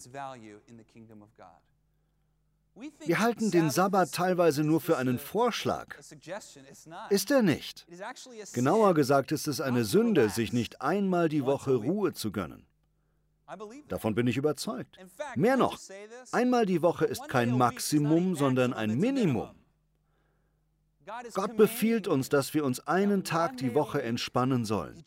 Wir 3.06 3.20
halten 3.20 3.52
den 3.52 3.70
Sabbat 3.70 4.14
teilweise 4.14 4.64
nur 4.64 4.80
für 4.80 4.98
einen 4.98 5.20
Vorschlag. 5.20 5.98
Ist 7.10 7.32
er 7.32 7.42
nicht. 7.42 7.88
Genauer 8.54 8.94
gesagt 8.94 9.32
ist 9.32 9.48
es 9.48 9.60
eine 9.60 9.84
Sünde, 9.84 10.30
sich 10.30 10.54
nicht 10.54 10.82
einmal 10.82 11.30
die 11.30 11.46
Woche 11.46 11.76
Ruhe 11.76 12.14
zu 12.14 12.32
gönnen. 12.32 12.66
Davon 13.88 14.16
bin 14.16 14.28
ich 14.28 14.38
überzeugt. 14.38 14.98
Mehr 15.36 15.58
noch, 15.58 15.80
einmal 16.32 16.66
die 16.66 16.82
Woche 16.82 17.06
ist 17.06 17.28
kein 17.28 17.58
Maximum, 17.58 18.36
sondern 18.36 18.74
ein 18.74 18.98
Minimum. 18.98 19.56
Gott 21.34 21.58
befiehlt 21.58 22.08
uns, 22.08 22.30
dass 22.30 22.54
wir 22.54 22.64
uns 22.64 22.80
einen 22.88 23.24
Tag 23.24 23.58
die 23.58 23.74
Woche 23.74 24.02
entspannen 24.02 24.66
sollen. 24.66 25.04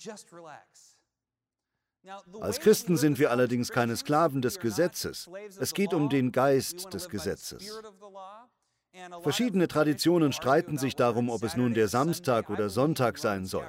Als 2.40 2.58
Christen 2.58 2.96
sind 2.96 3.20
wir 3.20 3.30
allerdings 3.30 3.70
keine 3.70 3.96
Sklaven 3.96 4.42
des 4.42 4.58
Gesetzes. 4.58 5.30
Es 5.61 5.72
geht 5.72 5.94
um 5.94 6.08
den 6.08 6.32
Geist 6.32 6.92
des 6.92 7.08
Gesetzes. 7.08 7.80
Verschiedene 9.22 9.68
Traditionen 9.68 10.32
streiten 10.32 10.76
sich 10.76 10.96
darum, 10.96 11.30
ob 11.30 11.42
es 11.44 11.56
nun 11.56 11.72
der 11.75 11.88
Samstag 11.88 12.50
oder 12.50 12.68
Sonntag 12.68 13.18
sein 13.18 13.46
soll. 13.46 13.66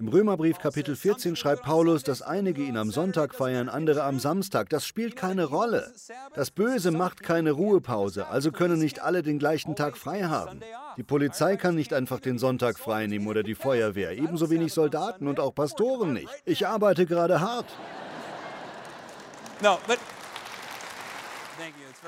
Im 0.00 0.08
Römerbrief 0.08 0.58
Kapitel 0.58 0.96
14 0.96 1.36
schreibt 1.36 1.62
Paulus, 1.62 2.02
dass 2.02 2.20
einige 2.20 2.62
ihn 2.62 2.76
am 2.76 2.90
Sonntag 2.90 3.32
feiern, 3.34 3.68
andere 3.68 4.02
am 4.02 4.18
Samstag. 4.18 4.68
Das 4.70 4.86
spielt 4.86 5.14
keine 5.14 5.44
Rolle. 5.44 5.92
Das 6.34 6.50
Böse 6.50 6.90
macht 6.90 7.22
keine 7.22 7.52
Ruhepause, 7.52 8.26
also 8.26 8.50
können 8.50 8.80
nicht 8.80 9.00
alle 9.00 9.22
den 9.22 9.38
gleichen 9.38 9.76
Tag 9.76 9.96
frei 9.96 10.24
haben. 10.24 10.60
Die 10.96 11.04
Polizei 11.04 11.56
kann 11.56 11.76
nicht 11.76 11.92
einfach 11.92 12.18
den 12.18 12.38
Sonntag 12.38 12.78
frei 12.78 13.06
nehmen 13.06 13.28
oder 13.28 13.44
die 13.44 13.54
Feuerwehr, 13.54 14.12
ebenso 14.12 14.50
wenig 14.50 14.72
Soldaten 14.72 15.28
und 15.28 15.38
auch 15.38 15.54
Pastoren 15.54 16.12
nicht. 16.12 16.28
Ich 16.44 16.66
arbeite 16.66 17.06
gerade 17.06 17.40
hart. 17.40 17.66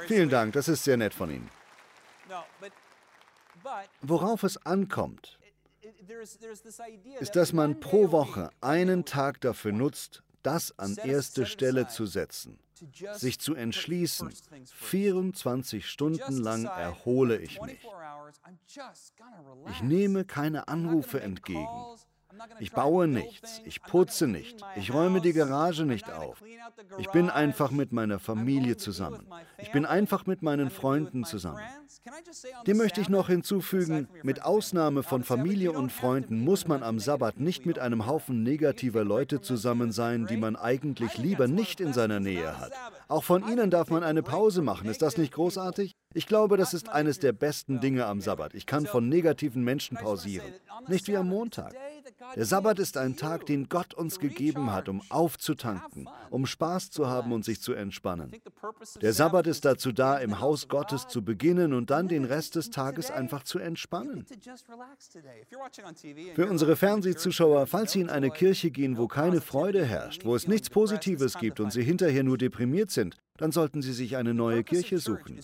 Vielen 0.06 0.28
Dank, 0.28 0.54
das 0.54 0.66
ist 0.66 0.82
sehr 0.82 0.96
nett 0.96 1.14
von 1.14 1.30
Ihnen. 1.30 1.55
Worauf 4.02 4.42
es 4.42 4.56
ankommt, 4.66 5.38
ist, 7.20 7.36
dass 7.36 7.52
man 7.52 7.80
pro 7.80 8.10
Woche 8.10 8.50
einen 8.60 9.04
Tag 9.04 9.40
dafür 9.40 9.72
nutzt, 9.72 10.22
das 10.42 10.78
an 10.78 10.96
erste 10.96 11.46
Stelle 11.46 11.88
zu 11.88 12.06
setzen, 12.06 12.58
sich 13.14 13.40
zu 13.40 13.54
entschließen, 13.54 14.32
24 14.74 15.88
Stunden 15.88 16.36
lang 16.36 16.64
erhole 16.64 17.38
ich 17.38 17.60
mich. 17.62 17.84
Ich 19.70 19.82
nehme 19.82 20.24
keine 20.24 20.68
Anrufe 20.68 21.20
entgegen. 21.20 21.68
Ich 22.58 22.72
baue 22.72 23.08
nichts, 23.08 23.60
ich 23.64 23.82
putze 23.82 24.26
nicht, 24.26 24.60
ich 24.76 24.92
räume 24.92 25.20
die 25.20 25.32
Garage 25.32 25.84
nicht 25.84 26.10
auf. 26.12 26.42
Ich 26.98 27.10
bin 27.10 27.30
einfach 27.30 27.70
mit 27.70 27.92
meiner 27.92 28.18
Familie 28.18 28.76
zusammen. 28.76 29.26
Ich 29.58 29.72
bin 29.72 29.84
einfach 29.84 30.26
mit 30.26 30.42
meinen 30.42 30.70
Freunden 30.70 31.24
zusammen. 31.24 31.60
Dem 32.66 32.76
möchte 32.76 33.00
ich 33.00 33.08
noch 33.08 33.28
hinzufügen, 33.28 34.08
mit 34.22 34.42
Ausnahme 34.42 35.02
von 35.02 35.24
Familie 35.24 35.72
und 35.72 35.90
Freunden 35.90 36.40
muss 36.40 36.66
man 36.68 36.82
am 36.82 36.98
Sabbat 36.98 37.40
nicht 37.40 37.66
mit 37.66 37.78
einem 37.78 38.06
Haufen 38.06 38.42
negativer 38.42 39.04
Leute 39.04 39.40
zusammen 39.40 39.92
sein, 39.92 40.26
die 40.26 40.36
man 40.36 40.56
eigentlich 40.56 41.18
lieber 41.18 41.48
nicht 41.48 41.80
in 41.80 41.92
seiner 41.92 42.20
Nähe 42.20 42.58
hat. 42.58 42.72
Auch 43.08 43.24
von 43.24 43.46
ihnen 43.48 43.70
darf 43.70 43.90
man 43.90 44.04
eine 44.04 44.22
Pause 44.22 44.62
machen. 44.62 44.88
Ist 44.88 45.02
das 45.02 45.16
nicht 45.16 45.32
großartig? 45.32 45.96
Ich 46.16 46.26
glaube, 46.26 46.56
das 46.56 46.72
ist 46.72 46.88
eines 46.88 47.18
der 47.18 47.32
besten 47.32 47.78
Dinge 47.78 48.06
am 48.06 48.22
Sabbat. 48.22 48.54
Ich 48.54 48.64
kann 48.64 48.86
von 48.86 49.06
negativen 49.06 49.62
Menschen 49.62 49.98
pausieren. 49.98 50.50
Nicht 50.88 51.08
wie 51.08 51.16
am 51.18 51.28
Montag. 51.28 51.74
Der 52.34 52.46
Sabbat 52.46 52.78
ist 52.78 52.96
ein 52.96 53.16
Tag, 53.16 53.44
den 53.44 53.68
Gott 53.68 53.92
uns 53.92 54.18
gegeben 54.18 54.72
hat, 54.72 54.88
um 54.88 55.02
aufzutanken, 55.10 56.08
um 56.30 56.46
Spaß 56.46 56.90
zu 56.90 57.06
haben 57.06 57.32
und 57.32 57.44
sich 57.44 57.60
zu 57.60 57.74
entspannen. 57.74 58.32
Der 59.02 59.12
Sabbat 59.12 59.46
ist 59.46 59.66
dazu 59.66 59.92
da, 59.92 60.16
im 60.16 60.40
Haus 60.40 60.68
Gottes 60.68 61.06
zu 61.06 61.22
beginnen 61.22 61.74
und 61.74 61.90
dann 61.90 62.08
den 62.08 62.24
Rest 62.24 62.56
des 62.56 62.70
Tages 62.70 63.10
einfach 63.10 63.42
zu 63.42 63.58
entspannen. 63.58 64.24
Für 66.34 66.46
unsere 66.46 66.76
Fernsehzuschauer, 66.76 67.66
falls 67.66 67.92
Sie 67.92 68.00
in 68.00 68.08
eine 68.08 68.30
Kirche 68.30 68.70
gehen, 68.70 68.96
wo 68.96 69.06
keine 69.06 69.42
Freude 69.42 69.84
herrscht, 69.84 70.24
wo 70.24 70.34
es 70.34 70.48
nichts 70.48 70.70
Positives 70.70 71.36
gibt 71.38 71.60
und 71.60 71.72
Sie 71.72 71.82
hinterher 71.82 72.24
nur 72.24 72.38
deprimiert 72.38 72.90
sind, 72.90 73.18
dann 73.38 73.52
sollten 73.52 73.82
Sie 73.82 73.92
sich 73.92 74.16
eine 74.16 74.34
neue 74.34 74.64
Kirche 74.64 74.98
suchen. 74.98 75.38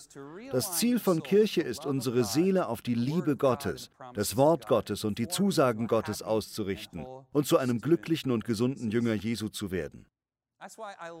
Das 0.51 0.77
Ziel 0.77 0.99
von 0.99 1.23
Kirche 1.23 1.61
ist, 1.61 1.85
unsere 1.85 2.23
Seele 2.23 2.67
auf 2.67 2.81
die 2.81 2.95
Liebe 2.95 3.35
Gottes, 3.35 3.91
das 4.13 4.35
Wort 4.35 4.67
Gottes 4.67 5.03
und 5.03 5.17
die 5.17 5.27
Zusagen 5.27 5.87
Gottes 5.87 6.21
auszurichten 6.21 7.05
und 7.31 7.47
zu 7.47 7.57
einem 7.57 7.81
glücklichen 7.81 8.31
und 8.31 8.45
gesunden 8.45 8.91
Jünger 8.91 9.13
Jesu 9.13 9.49
zu 9.49 9.71
werden. 9.71 10.05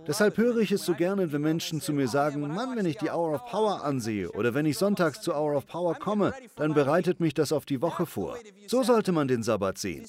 Deshalb 0.07 0.37
höre 0.37 0.57
ich 0.57 0.71
es 0.71 0.85
so 0.85 0.93
gerne, 0.93 1.31
wenn 1.31 1.41
Menschen 1.41 1.81
zu 1.81 1.91
mir 1.91 2.07
sagen, 2.07 2.41
Mann, 2.41 2.77
wenn 2.77 2.85
ich 2.85 2.97
die 2.97 3.09
Hour 3.09 3.35
of 3.35 3.45
Power 3.47 3.83
ansehe 3.83 4.31
oder 4.31 4.53
wenn 4.53 4.65
ich 4.65 4.77
sonntags 4.77 5.21
zur 5.21 5.35
Hour 5.35 5.57
of 5.57 5.67
Power 5.67 5.95
komme, 5.95 6.33
dann 6.55 6.73
bereitet 6.73 7.19
mich 7.19 7.33
das 7.33 7.51
auf 7.51 7.65
die 7.65 7.81
Woche 7.81 8.05
vor. 8.05 8.37
So 8.67 8.83
sollte 8.83 9.11
man 9.11 9.27
den 9.27 9.43
Sabbat 9.43 9.77
sehen. 9.77 10.05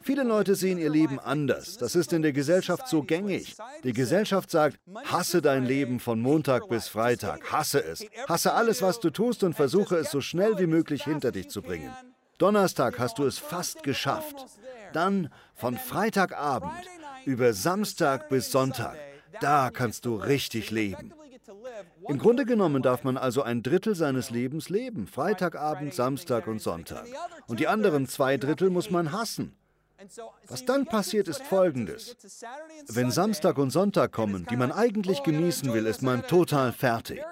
Viele 0.00 0.24
Leute 0.24 0.54
sehen 0.54 0.78
ihr 0.78 0.90
Leben 0.90 1.20
anders. 1.20 1.76
Das 1.76 1.94
ist 1.94 2.12
in 2.12 2.22
der 2.22 2.32
Gesellschaft 2.32 2.88
so 2.88 3.02
gängig. 3.02 3.56
Die 3.84 3.92
Gesellschaft 3.92 4.50
sagt, 4.50 4.78
hasse 5.04 5.42
dein 5.42 5.64
Leben 5.64 6.00
von 6.00 6.20
Montag 6.20 6.68
bis 6.68 6.88
Freitag, 6.88 7.52
hasse 7.52 7.82
es. 7.84 8.04
Hasse 8.28 8.52
alles, 8.54 8.82
was 8.82 8.98
du 9.00 9.10
tust 9.10 9.44
und 9.44 9.54
versuche 9.54 9.96
es 9.96 10.10
so 10.10 10.20
schnell 10.20 10.58
wie 10.58 10.66
möglich 10.66 11.04
hinter 11.04 11.30
dich 11.30 11.48
zu 11.48 11.62
bringen. 11.62 11.90
Donnerstag 12.38 12.98
hast 12.98 13.18
du 13.18 13.24
es 13.24 13.38
fast 13.38 13.82
geschafft. 13.84 14.46
Dann 14.92 15.30
von 15.54 15.76
Freitagabend 15.76 16.72
über 17.24 17.52
Samstag 17.52 18.28
bis 18.28 18.50
Sonntag. 18.50 18.96
Da 19.40 19.70
kannst 19.70 20.04
du 20.04 20.16
richtig 20.16 20.70
leben. 20.70 21.12
Im 22.08 22.18
Grunde 22.18 22.44
genommen 22.44 22.82
darf 22.82 23.04
man 23.04 23.16
also 23.16 23.42
ein 23.42 23.62
Drittel 23.62 23.94
seines 23.94 24.30
Lebens 24.30 24.68
leben, 24.68 25.06
Freitagabend, 25.06 25.94
Samstag 25.94 26.46
und 26.46 26.60
Sonntag. 26.60 27.06
Und 27.46 27.60
die 27.60 27.68
anderen 27.68 28.06
zwei 28.06 28.36
Drittel 28.36 28.70
muss 28.70 28.90
man 28.90 29.12
hassen. 29.12 29.54
Was 30.48 30.64
dann 30.64 30.84
passiert, 30.84 31.28
ist 31.28 31.42
Folgendes. 31.42 32.16
Wenn 32.88 33.10
Samstag 33.10 33.56
und 33.58 33.70
Sonntag 33.70 34.10
kommen, 34.12 34.46
die 34.50 34.56
man 34.56 34.72
eigentlich 34.72 35.22
genießen 35.22 35.72
will, 35.72 35.86
ist 35.86 36.02
man 36.02 36.26
total 36.26 36.72
fertig. 36.72 37.22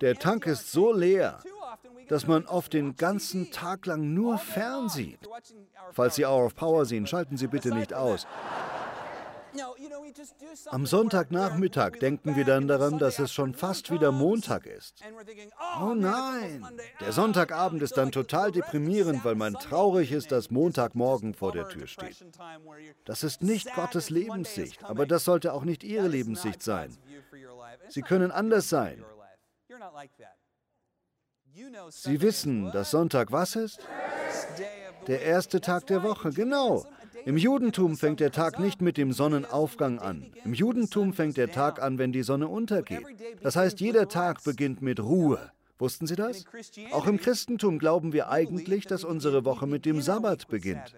Der 0.00 0.14
Tank 0.16 0.46
ist 0.46 0.72
so 0.72 0.92
leer, 0.92 1.38
dass 2.08 2.26
man 2.26 2.46
oft 2.46 2.72
den 2.72 2.96
ganzen 2.96 3.50
Tag 3.50 3.86
lang 3.86 4.14
nur 4.14 4.38
fernsieht. 4.38 5.20
Falls 5.92 6.16
Sie 6.16 6.26
Hour 6.26 6.46
of 6.46 6.54
Power 6.54 6.84
sehen, 6.84 7.06
schalten 7.06 7.36
Sie 7.36 7.46
bitte 7.46 7.74
nicht 7.74 7.94
aus. 7.94 8.26
Am 10.66 10.86
Sonntagnachmittag 10.86 11.98
denken 12.00 12.34
wir 12.36 12.44
dann 12.44 12.66
daran, 12.66 12.98
dass 12.98 13.18
es 13.18 13.32
schon 13.32 13.54
fast 13.54 13.90
wieder 13.90 14.10
Montag 14.10 14.66
ist. 14.66 15.00
Oh, 15.02 15.90
oh 15.90 15.94
nein, 15.94 16.66
der 17.00 17.12
Sonntagabend 17.12 17.82
ist 17.82 17.96
dann 17.96 18.10
total 18.10 18.50
deprimierend, 18.50 19.24
weil 19.24 19.34
man 19.34 19.54
traurig 19.54 20.12
ist, 20.12 20.32
dass 20.32 20.50
Montagmorgen 20.50 21.34
vor 21.34 21.52
der 21.52 21.68
Tür 21.68 21.86
steht. 21.86 22.24
Das 23.04 23.22
ist 23.22 23.42
nicht 23.42 23.72
Gottes 23.74 24.10
Lebenssicht, 24.10 24.82
aber 24.84 25.06
das 25.06 25.24
sollte 25.24 25.52
auch 25.52 25.64
nicht 25.64 25.84
Ihre 25.84 26.08
Lebenssicht 26.08 26.62
sein. 26.62 26.96
Sie 27.88 28.02
können 28.02 28.30
anders 28.30 28.68
sein. 28.68 29.04
Sie 31.90 32.20
wissen, 32.20 32.70
dass 32.72 32.90
Sonntag 32.90 33.30
was 33.30 33.56
ist? 33.56 33.86
Der 35.06 35.22
erste 35.22 35.60
Tag 35.60 35.86
der 35.86 36.02
Woche, 36.02 36.30
genau. 36.30 36.84
Im 37.24 37.36
Judentum 37.36 37.96
fängt 37.96 38.20
der 38.20 38.32
Tag 38.32 38.58
nicht 38.58 38.82
mit 38.82 38.96
dem 38.96 39.12
Sonnenaufgang 39.12 39.98
an. 39.98 40.32
Im 40.44 40.52
Judentum 40.52 41.12
fängt 41.12 41.36
der 41.36 41.50
Tag 41.50 41.80
an, 41.80 41.98
wenn 41.98 42.12
die 42.12 42.22
Sonne 42.22 42.48
untergeht. 42.48 43.06
Das 43.42 43.56
heißt, 43.56 43.80
jeder 43.80 44.08
Tag 44.08 44.44
beginnt 44.44 44.82
mit 44.82 45.00
Ruhe. 45.00 45.50
Wussten 45.78 46.06
Sie 46.06 46.16
das? 46.16 46.44
Auch 46.92 47.06
im 47.06 47.18
Christentum 47.18 47.78
glauben 47.78 48.12
wir 48.12 48.30
eigentlich, 48.30 48.86
dass 48.86 49.04
unsere 49.04 49.44
Woche 49.44 49.66
mit 49.66 49.84
dem 49.86 50.00
Sabbat 50.00 50.48
beginnt. 50.48 50.94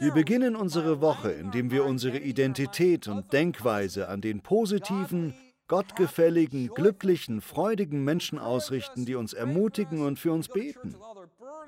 Wir 0.00 0.12
beginnen 0.12 0.54
unsere 0.54 1.00
Woche, 1.00 1.32
indem 1.32 1.70
wir 1.72 1.84
unsere 1.84 2.18
Identität 2.18 3.08
und 3.08 3.32
Denkweise 3.32 4.08
an 4.08 4.20
den 4.20 4.40
positiven, 4.40 5.34
gottgefälligen, 5.66 6.68
glücklichen, 6.68 7.40
freudigen 7.40 8.04
Menschen 8.04 8.38
ausrichten, 8.38 9.04
die 9.04 9.16
uns 9.16 9.32
ermutigen 9.32 10.02
und 10.02 10.18
für 10.18 10.32
uns 10.32 10.48
beten. 10.48 10.94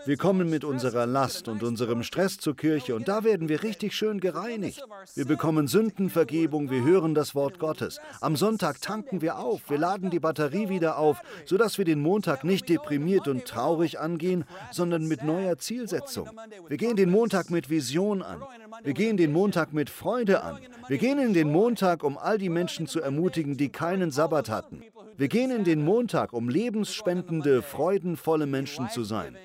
Wir 0.06 0.16
kommen 0.16 0.48
mit 0.48 0.64
unserer 0.64 1.06
Last 1.06 1.46
und 1.48 1.62
unserem 1.62 2.02
Stress 2.02 2.38
zur 2.38 2.56
Kirche 2.56 2.94
und 2.94 3.06
da 3.08 3.22
werden 3.22 3.48
wir 3.48 3.62
richtig 3.62 3.94
schön 3.94 4.18
gereinigt. 4.20 4.82
Wir 5.14 5.26
bekommen 5.26 5.68
Sündenvergebung, 5.68 6.70
wir 6.70 6.82
hören 6.82 7.14
das 7.14 7.34
Wort 7.34 7.58
Gottes. 7.58 8.00
Am 8.20 8.34
Sonntag 8.36 8.80
tanken 8.80 9.20
wir 9.20 9.38
auf, 9.38 9.68
wir 9.68 9.78
laden 9.78 10.10
die 10.10 10.20
Batterie 10.20 10.68
wieder 10.68 10.96
auf, 10.98 11.20
sodass 11.44 11.76
wir 11.76 11.84
den 11.84 12.00
Montag 12.00 12.44
nicht 12.44 12.68
deprimiert 12.68 13.28
und 13.28 13.44
traurig 13.44 14.00
angehen, 14.00 14.44
sondern 14.70 15.06
mit 15.06 15.22
neuer 15.22 15.58
Zielsetzung. 15.58 16.30
Wir 16.68 16.78
gehen 16.78 16.96
den 16.96 17.10
Montag 17.10 17.50
mit 17.50 17.68
Vision 17.68 18.22
an. 18.22 18.42
Wir 18.82 18.94
gehen 18.94 19.16
den 19.16 19.32
Montag 19.32 19.72
mit 19.72 19.90
Freude 19.90 20.42
an. 20.42 20.58
Wir 20.88 20.98
gehen 20.98 21.18
in 21.18 21.34
den 21.34 21.52
Montag, 21.52 22.04
um 22.04 22.16
all 22.16 22.38
die 22.38 22.48
Menschen 22.48 22.86
zu 22.86 23.00
ermutigen, 23.00 23.56
die 23.56 23.68
keinen 23.68 24.10
Sabbat 24.10 24.48
hatten. 24.48 24.82
Wir 25.16 25.28
gehen 25.28 25.50
in 25.50 25.64
den 25.64 25.84
Montag, 25.84 26.32
um 26.32 26.48
lebensspendende, 26.48 27.60
freudenvolle 27.62 28.46
Menschen 28.46 28.88
zu 28.88 29.04
sein. 29.04 29.36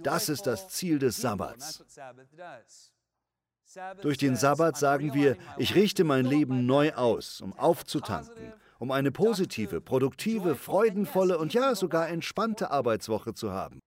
Das 0.00 0.28
ist 0.28 0.46
das 0.46 0.68
Ziel 0.68 0.98
des 0.98 1.16
Sabbats. 1.18 1.84
Durch 4.02 4.18
den 4.18 4.36
Sabbat 4.36 4.76
sagen 4.76 5.14
wir, 5.14 5.36
ich 5.56 5.74
richte 5.74 6.04
mein 6.04 6.26
Leben 6.26 6.66
neu 6.66 6.92
aus, 6.92 7.40
um 7.40 7.52
aufzutanken, 7.54 8.52
um 8.78 8.90
eine 8.90 9.10
positive, 9.10 9.80
produktive, 9.80 10.56
freudenvolle 10.56 11.38
und 11.38 11.54
ja 11.54 11.74
sogar 11.74 12.08
entspannte 12.08 12.70
Arbeitswoche 12.70 13.34
zu 13.34 13.52
haben. 13.52 13.80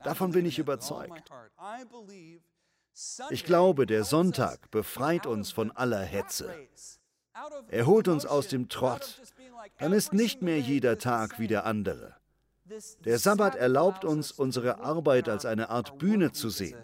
Davon 0.00 0.32
bin 0.32 0.44
ich 0.46 0.58
überzeugt. 0.58 1.30
Ich 3.30 3.44
glaube, 3.44 3.86
der 3.86 4.04
Sonntag 4.04 4.70
befreit 4.70 5.26
uns 5.26 5.52
von 5.52 5.70
aller 5.70 6.02
Hetze. 6.02 6.52
Er 7.68 7.86
holt 7.86 8.08
uns 8.08 8.26
aus 8.26 8.48
dem 8.48 8.68
Trott. 8.68 9.22
Dann 9.78 9.92
ist 9.92 10.12
nicht 10.12 10.42
mehr 10.42 10.58
jeder 10.58 10.98
Tag 10.98 11.38
wie 11.38 11.46
der 11.46 11.64
andere. 11.64 12.16
Der 13.04 13.18
Sabbat 13.18 13.54
erlaubt 13.56 14.04
uns, 14.04 14.32
unsere 14.32 14.80
Arbeit 14.80 15.28
als 15.28 15.44
eine 15.44 15.70
Art 15.70 15.98
Bühne 15.98 16.32
zu 16.32 16.50
sehen. 16.50 16.78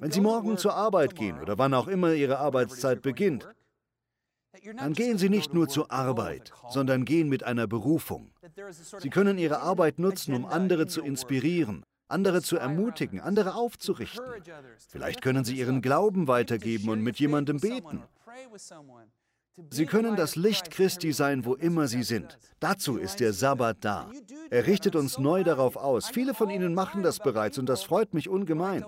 Wenn 0.00 0.10
Sie 0.10 0.20
morgen 0.20 0.58
zur 0.58 0.74
Arbeit 0.74 1.14
gehen 1.14 1.40
oder 1.40 1.58
wann 1.58 1.74
auch 1.74 1.88
immer 1.88 2.12
Ihre 2.12 2.38
Arbeitszeit 2.38 3.02
beginnt, 3.02 3.48
dann 4.76 4.92
gehen 4.92 5.16
Sie 5.18 5.28
nicht 5.28 5.54
nur 5.54 5.68
zur 5.68 5.90
Arbeit, 5.90 6.52
sondern 6.68 7.04
gehen 7.04 7.28
mit 7.28 7.42
einer 7.42 7.66
Berufung. 7.66 8.32
Sie 8.98 9.08
können 9.08 9.38
Ihre 9.38 9.60
Arbeit 9.60 9.98
nutzen, 9.98 10.34
um 10.34 10.44
andere 10.44 10.86
zu 10.86 11.00
inspirieren, 11.00 11.84
andere 12.08 12.42
zu 12.42 12.56
ermutigen, 12.56 13.20
andere 13.20 13.54
aufzurichten. 13.54 14.24
Vielleicht 14.88 15.22
können 15.22 15.44
Sie 15.44 15.56
Ihren 15.56 15.80
Glauben 15.80 16.28
weitergeben 16.28 16.90
und 16.90 17.00
mit 17.00 17.18
jemandem 17.18 17.60
beten. 17.60 18.02
Sie 19.70 19.86
können 19.86 20.16
das 20.16 20.36
Licht 20.36 20.70
Christi 20.70 21.12
sein, 21.12 21.44
wo 21.44 21.54
immer 21.54 21.86
Sie 21.86 22.02
sind. 22.02 22.38
Dazu 22.60 22.96
ist 22.96 23.20
der 23.20 23.32
Sabbat 23.32 23.78
da. 23.80 24.10
Er 24.50 24.66
richtet 24.66 24.96
uns 24.96 25.18
neu 25.18 25.44
darauf 25.44 25.76
aus. 25.76 26.08
Viele 26.08 26.34
von 26.34 26.48
Ihnen 26.48 26.74
machen 26.74 27.02
das 27.02 27.18
bereits 27.18 27.58
und 27.58 27.68
das 27.68 27.82
freut 27.82 28.14
mich 28.14 28.28
ungemein. 28.28 28.84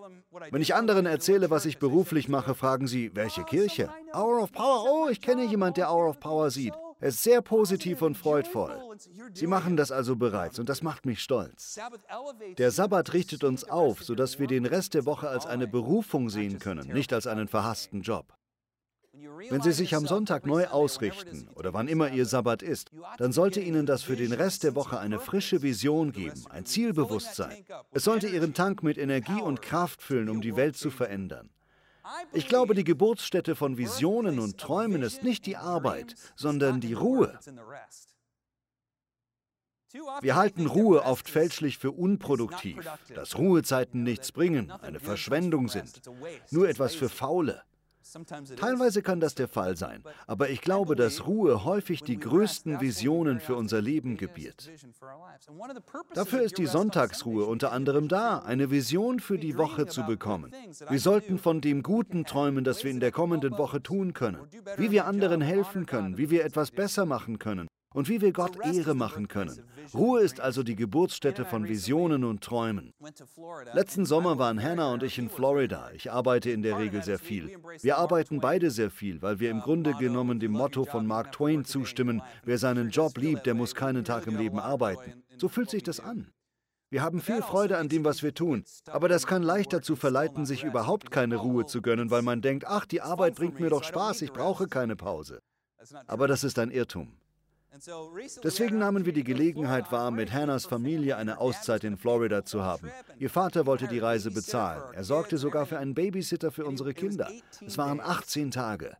Wenn 0.50 0.62
ich 0.62 0.74
anderen 0.74 1.06
erzähle, 1.06 1.50
was 1.50 1.64
ich 1.64 1.78
beruflich 1.78 2.28
mache, 2.28 2.54
fragen 2.54 2.86
sie, 2.86 3.14
welche 3.14 3.44
Kirche? 3.44 3.88
Hour 4.12 4.42
of 4.42 4.52
Power. 4.52 4.84
Oh, 4.88 5.08
ich 5.08 5.20
kenne 5.20 5.44
jemand, 5.44 5.76
der 5.76 5.92
Hour 5.92 6.08
of 6.08 6.18
Power 6.18 6.50
sieht. 6.50 6.74
Er 7.00 7.08
ist 7.08 7.22
sehr 7.22 7.42
positiv 7.42 8.02
und 8.02 8.16
freudvoll. 8.16 8.80
Sie 9.34 9.46
machen 9.46 9.76
das 9.76 9.92
also 9.92 10.16
bereits 10.16 10.58
und 10.58 10.68
das 10.68 10.82
macht 10.82 11.06
mich 11.06 11.20
stolz. 11.20 11.78
Der 12.58 12.70
Sabbat 12.70 13.12
richtet 13.12 13.44
uns 13.44 13.64
auf, 13.64 14.02
sodass 14.02 14.38
wir 14.38 14.46
den 14.46 14.66
Rest 14.66 14.94
der 14.94 15.04
Woche 15.04 15.28
als 15.28 15.46
eine 15.46 15.68
Berufung 15.68 16.30
sehen 16.30 16.58
können, 16.58 16.88
nicht 16.88 17.12
als 17.12 17.26
einen 17.26 17.48
verhassten 17.48 18.02
Job. 18.02 18.32
Wenn 19.50 19.62
Sie 19.62 19.72
sich 19.72 19.94
am 19.94 20.06
Sonntag 20.06 20.46
neu 20.46 20.66
ausrichten 20.66 21.48
oder 21.54 21.72
wann 21.72 21.88
immer 21.88 22.10
Ihr 22.10 22.26
Sabbat 22.26 22.62
ist, 22.62 22.90
dann 23.18 23.32
sollte 23.32 23.60
Ihnen 23.60 23.86
das 23.86 24.02
für 24.02 24.16
den 24.16 24.32
Rest 24.32 24.64
der 24.64 24.74
Woche 24.74 24.98
eine 24.98 25.18
frische 25.18 25.62
Vision 25.62 26.12
geben, 26.12 26.44
ein 26.50 26.66
Zielbewusstsein. 26.66 27.64
Es 27.92 28.04
sollte 28.04 28.28
Ihren 28.28 28.54
Tank 28.54 28.82
mit 28.82 28.98
Energie 28.98 29.40
und 29.40 29.62
Kraft 29.62 30.02
füllen, 30.02 30.28
um 30.28 30.40
die 30.40 30.56
Welt 30.56 30.76
zu 30.76 30.90
verändern. 30.90 31.50
Ich 32.32 32.48
glaube, 32.48 32.74
die 32.74 32.84
Geburtsstätte 32.84 33.56
von 33.56 33.78
Visionen 33.78 34.38
und 34.38 34.58
Träumen 34.58 35.02
ist 35.02 35.22
nicht 35.22 35.46
die 35.46 35.56
Arbeit, 35.56 36.14
sondern 36.36 36.80
die 36.80 36.92
Ruhe. 36.92 37.38
Wir 40.20 40.34
halten 40.34 40.66
Ruhe 40.66 41.04
oft 41.04 41.30
fälschlich 41.30 41.78
für 41.78 41.92
unproduktiv, 41.92 42.84
dass 43.14 43.38
Ruhezeiten 43.38 44.02
nichts 44.02 44.32
bringen, 44.32 44.72
eine 44.72 44.98
Verschwendung 44.98 45.68
sind, 45.68 46.02
nur 46.50 46.68
etwas 46.68 46.94
für 46.96 47.08
Faule. 47.08 47.62
Teilweise 48.56 49.02
kann 49.02 49.20
das 49.20 49.34
der 49.34 49.48
Fall 49.48 49.76
sein, 49.76 50.02
aber 50.26 50.50
ich 50.50 50.60
glaube, 50.60 50.94
dass 50.94 51.26
Ruhe 51.26 51.64
häufig 51.64 52.02
die 52.02 52.18
größten 52.18 52.80
Visionen 52.80 53.40
für 53.40 53.56
unser 53.56 53.80
Leben 53.80 54.16
gebiert. 54.16 54.70
Dafür 56.12 56.42
ist 56.42 56.58
die 56.58 56.66
Sonntagsruhe 56.66 57.44
unter 57.46 57.72
anderem 57.72 58.08
da, 58.08 58.38
eine 58.38 58.70
Vision 58.70 59.20
für 59.20 59.38
die 59.38 59.56
Woche 59.56 59.86
zu 59.86 60.04
bekommen. 60.04 60.52
Wir 60.88 61.00
sollten 61.00 61.38
von 61.38 61.60
dem 61.60 61.82
Guten 61.82 62.24
träumen, 62.24 62.64
das 62.64 62.84
wir 62.84 62.90
in 62.90 63.00
der 63.00 63.12
kommenden 63.12 63.56
Woche 63.56 63.82
tun 63.82 64.12
können, 64.12 64.38
wie 64.76 64.90
wir 64.90 65.06
anderen 65.06 65.40
helfen 65.40 65.86
können, 65.86 66.18
wie 66.18 66.30
wir 66.30 66.44
etwas 66.44 66.70
besser 66.70 67.06
machen 67.06 67.38
können, 67.38 67.68
und 67.94 68.08
wie 68.08 68.20
wir 68.20 68.32
Gott 68.32 68.58
Ehre 68.62 68.94
machen 68.94 69.28
können. 69.28 69.62
Ruhe 69.94 70.20
ist 70.20 70.40
also 70.40 70.62
die 70.62 70.76
Geburtsstätte 70.76 71.46
von 71.46 71.66
Visionen 71.66 72.24
und 72.24 72.42
Träumen. 72.42 72.92
Letzten 73.72 74.04
Sommer 74.04 74.36
waren 74.36 74.62
Hannah 74.62 74.92
und 74.92 75.02
ich 75.02 75.18
in 75.18 75.30
Florida. 75.30 75.90
Ich 75.94 76.12
arbeite 76.12 76.50
in 76.50 76.62
der 76.62 76.76
Regel 76.76 77.02
sehr 77.02 77.18
viel. 77.18 77.56
Wir 77.80 77.96
arbeiten 77.96 78.40
beide 78.40 78.70
sehr 78.70 78.90
viel, 78.90 79.22
weil 79.22 79.40
wir 79.40 79.50
im 79.50 79.60
Grunde 79.60 79.94
genommen 79.94 80.40
dem 80.40 80.52
Motto 80.52 80.84
von 80.84 81.06
Mark 81.06 81.32
Twain 81.32 81.64
zustimmen, 81.64 82.20
wer 82.44 82.58
seinen 82.58 82.90
Job 82.90 83.16
liebt, 83.16 83.46
der 83.46 83.54
muss 83.54 83.74
keinen 83.74 84.04
Tag 84.04 84.26
im 84.26 84.36
Leben 84.36 84.58
arbeiten. 84.58 85.22
So 85.38 85.48
fühlt 85.48 85.70
sich 85.70 85.84
das 85.84 86.00
an. 86.00 86.28
Wir 86.90 87.02
haben 87.02 87.20
viel 87.20 87.42
Freude 87.42 87.78
an 87.78 87.88
dem, 87.88 88.04
was 88.04 88.22
wir 88.22 88.34
tun, 88.34 88.64
aber 88.86 89.08
das 89.08 89.26
kann 89.26 89.42
leicht 89.42 89.72
dazu 89.72 89.96
verleiten, 89.96 90.46
sich 90.46 90.62
überhaupt 90.62 91.10
keine 91.10 91.36
Ruhe 91.36 91.66
zu 91.66 91.82
gönnen, 91.82 92.10
weil 92.10 92.22
man 92.22 92.40
denkt, 92.40 92.66
ach, 92.66 92.86
die 92.86 93.00
Arbeit 93.00 93.34
bringt 93.34 93.58
mir 93.58 93.70
doch 93.70 93.82
Spaß, 93.82 94.22
ich 94.22 94.32
brauche 94.32 94.68
keine 94.68 94.94
Pause. 94.94 95.40
Aber 96.06 96.28
das 96.28 96.44
ist 96.44 96.58
ein 96.58 96.70
Irrtum. 96.70 97.16
Deswegen 98.42 98.78
nahmen 98.78 99.04
wir 99.04 99.12
die 99.12 99.24
Gelegenheit 99.24 99.90
wahr, 99.90 100.10
mit 100.10 100.32
Hannahs 100.32 100.66
Familie 100.66 101.16
eine 101.16 101.38
Auszeit 101.38 101.84
in 101.84 101.96
Florida 101.96 102.44
zu 102.44 102.62
haben. 102.62 102.90
Ihr 103.18 103.30
Vater 103.30 103.66
wollte 103.66 103.88
die 103.88 103.98
Reise 103.98 104.30
bezahlen. 104.30 104.82
Er 104.92 105.04
sorgte 105.04 105.38
sogar 105.38 105.66
für 105.66 105.78
einen 105.78 105.94
Babysitter 105.94 106.50
für 106.50 106.64
unsere 106.64 106.94
Kinder. 106.94 107.30
Es 107.64 107.78
waren 107.78 108.00
18 108.00 108.50
Tage. 108.50 108.96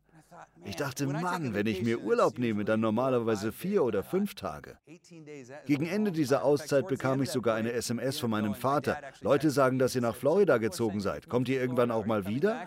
Ich 0.65 0.77
dachte, 0.77 1.07
Mann, 1.07 1.55
wenn 1.55 1.67
ich 1.67 1.83
mir 1.83 2.01
Urlaub 2.01 2.39
nehme, 2.39 2.65
dann 2.65 2.81
normalerweise 2.81 3.53
vier 3.53 3.85
oder 3.85 4.03
fünf 4.03 4.35
Tage. 4.35 4.79
Gegen 5.67 5.87
Ende 5.87 6.11
dieser 6.11 6.43
Auszeit 6.43 6.89
bekam 6.89 7.23
ich 7.23 7.31
sogar 7.31 7.55
eine 7.55 7.73
SMS 7.73 8.19
von 8.19 8.31
meinem 8.31 8.55
Vater. 8.55 8.99
Leute 9.21 9.51
sagen, 9.51 9.79
dass 9.79 9.95
ihr 9.95 10.01
nach 10.01 10.17
Florida 10.17 10.59
gezogen 10.59 11.01
seid. 11.01 11.29
Kommt 11.29 11.49
ihr 11.49 11.61
irgendwann 11.61 11.91
auch 11.91 12.07
mal 12.07 12.27
wieder? 12.27 12.67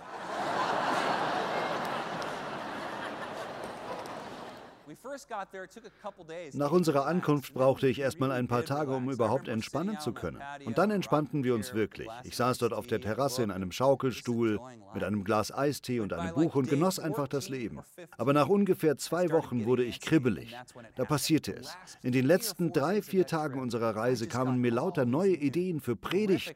Nach 6.53 6.71
unserer 6.71 7.05
Ankunft 7.05 7.53
brauchte 7.53 7.87
ich 7.87 7.99
erstmal 7.99 8.31
ein 8.31 8.47
paar 8.47 8.65
Tage, 8.65 8.91
um 8.91 9.09
überhaupt 9.09 9.47
entspannen 9.47 9.99
zu 9.99 10.13
können. 10.13 10.41
Und 10.65 10.77
dann 10.77 10.91
entspannten 10.91 11.43
wir 11.43 11.55
uns 11.55 11.73
wirklich. 11.73 12.07
Ich 12.23 12.35
saß 12.35 12.59
dort 12.59 12.73
auf 12.73 12.87
der 12.87 13.01
Terrasse 13.01 13.43
in 13.43 13.51
einem 13.51 13.71
Schaukelstuhl 13.71 14.59
mit 14.93 15.03
einem 15.03 15.23
Glas 15.23 15.53
Eistee 15.53 15.99
und 15.99 16.13
einem 16.13 16.33
Buch 16.33 16.55
und 16.55 16.69
genoss 16.69 16.99
einfach 16.99 17.27
das 17.27 17.49
Leben. 17.49 17.79
Aber 18.17 18.33
nach 18.33 18.49
ungefähr 18.49 18.97
zwei 18.97 19.31
Wochen 19.31 19.65
wurde 19.65 19.83
ich 19.83 20.01
kribbelig. 20.01 20.55
Da 20.95 21.05
passierte 21.05 21.55
es. 21.55 21.77
In 22.01 22.11
den 22.11 22.25
letzten 22.25 22.73
drei, 22.73 23.01
vier 23.01 23.25
Tagen 23.25 23.59
unserer 23.59 23.95
Reise 23.95 24.27
kamen 24.27 24.59
mir 24.59 24.71
lauter 24.71 25.05
neue 25.05 25.35
Ideen 25.35 25.79
für 25.79 25.95
Predigten, 25.95 26.55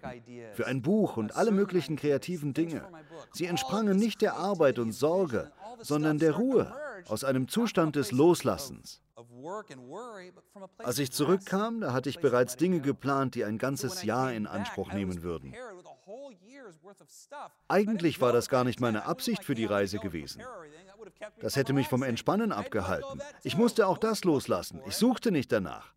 für 0.53 0.67
ein 0.67 0.81
Buch 0.81 1.17
und 1.17 1.35
alle 1.35 1.51
möglichen 1.51 1.95
kreativen 1.95 2.53
Dinge. 2.53 2.87
Sie 3.31 3.45
entsprangen 3.45 3.97
nicht 3.97 4.21
der 4.21 4.35
Arbeit 4.35 4.79
und 4.79 4.91
Sorge, 4.91 5.51
sondern 5.79 6.17
der 6.17 6.33
Ruhe, 6.33 6.73
aus 7.07 7.23
einem 7.23 7.47
Zustand 7.47 7.95
des 7.95 8.11
Loslassens. 8.11 9.01
Als 10.77 10.99
ich 10.99 11.11
zurückkam, 11.11 11.81
da 11.81 11.93
hatte 11.93 12.09
ich 12.09 12.19
bereits 12.19 12.57
Dinge 12.57 12.81
geplant, 12.81 13.35
die 13.35 13.45
ein 13.45 13.57
ganzes 13.57 14.03
Jahr 14.03 14.33
in 14.33 14.47
Anspruch 14.47 14.91
nehmen 14.93 15.23
würden. 15.23 15.53
Eigentlich 17.67 18.21
war 18.21 18.33
das 18.33 18.49
gar 18.49 18.63
nicht 18.63 18.79
meine 18.79 19.05
Absicht 19.05 19.43
für 19.43 19.55
die 19.55 19.65
Reise 19.65 19.99
gewesen. 19.99 20.41
Das 21.39 21.55
hätte 21.55 21.73
mich 21.73 21.87
vom 21.87 22.03
Entspannen 22.03 22.51
abgehalten. 22.51 23.21
Ich 23.43 23.57
musste 23.57 23.87
auch 23.87 23.97
das 23.97 24.23
loslassen. 24.23 24.81
Ich 24.85 24.95
suchte 24.95 25.31
nicht 25.31 25.51
danach. 25.51 25.93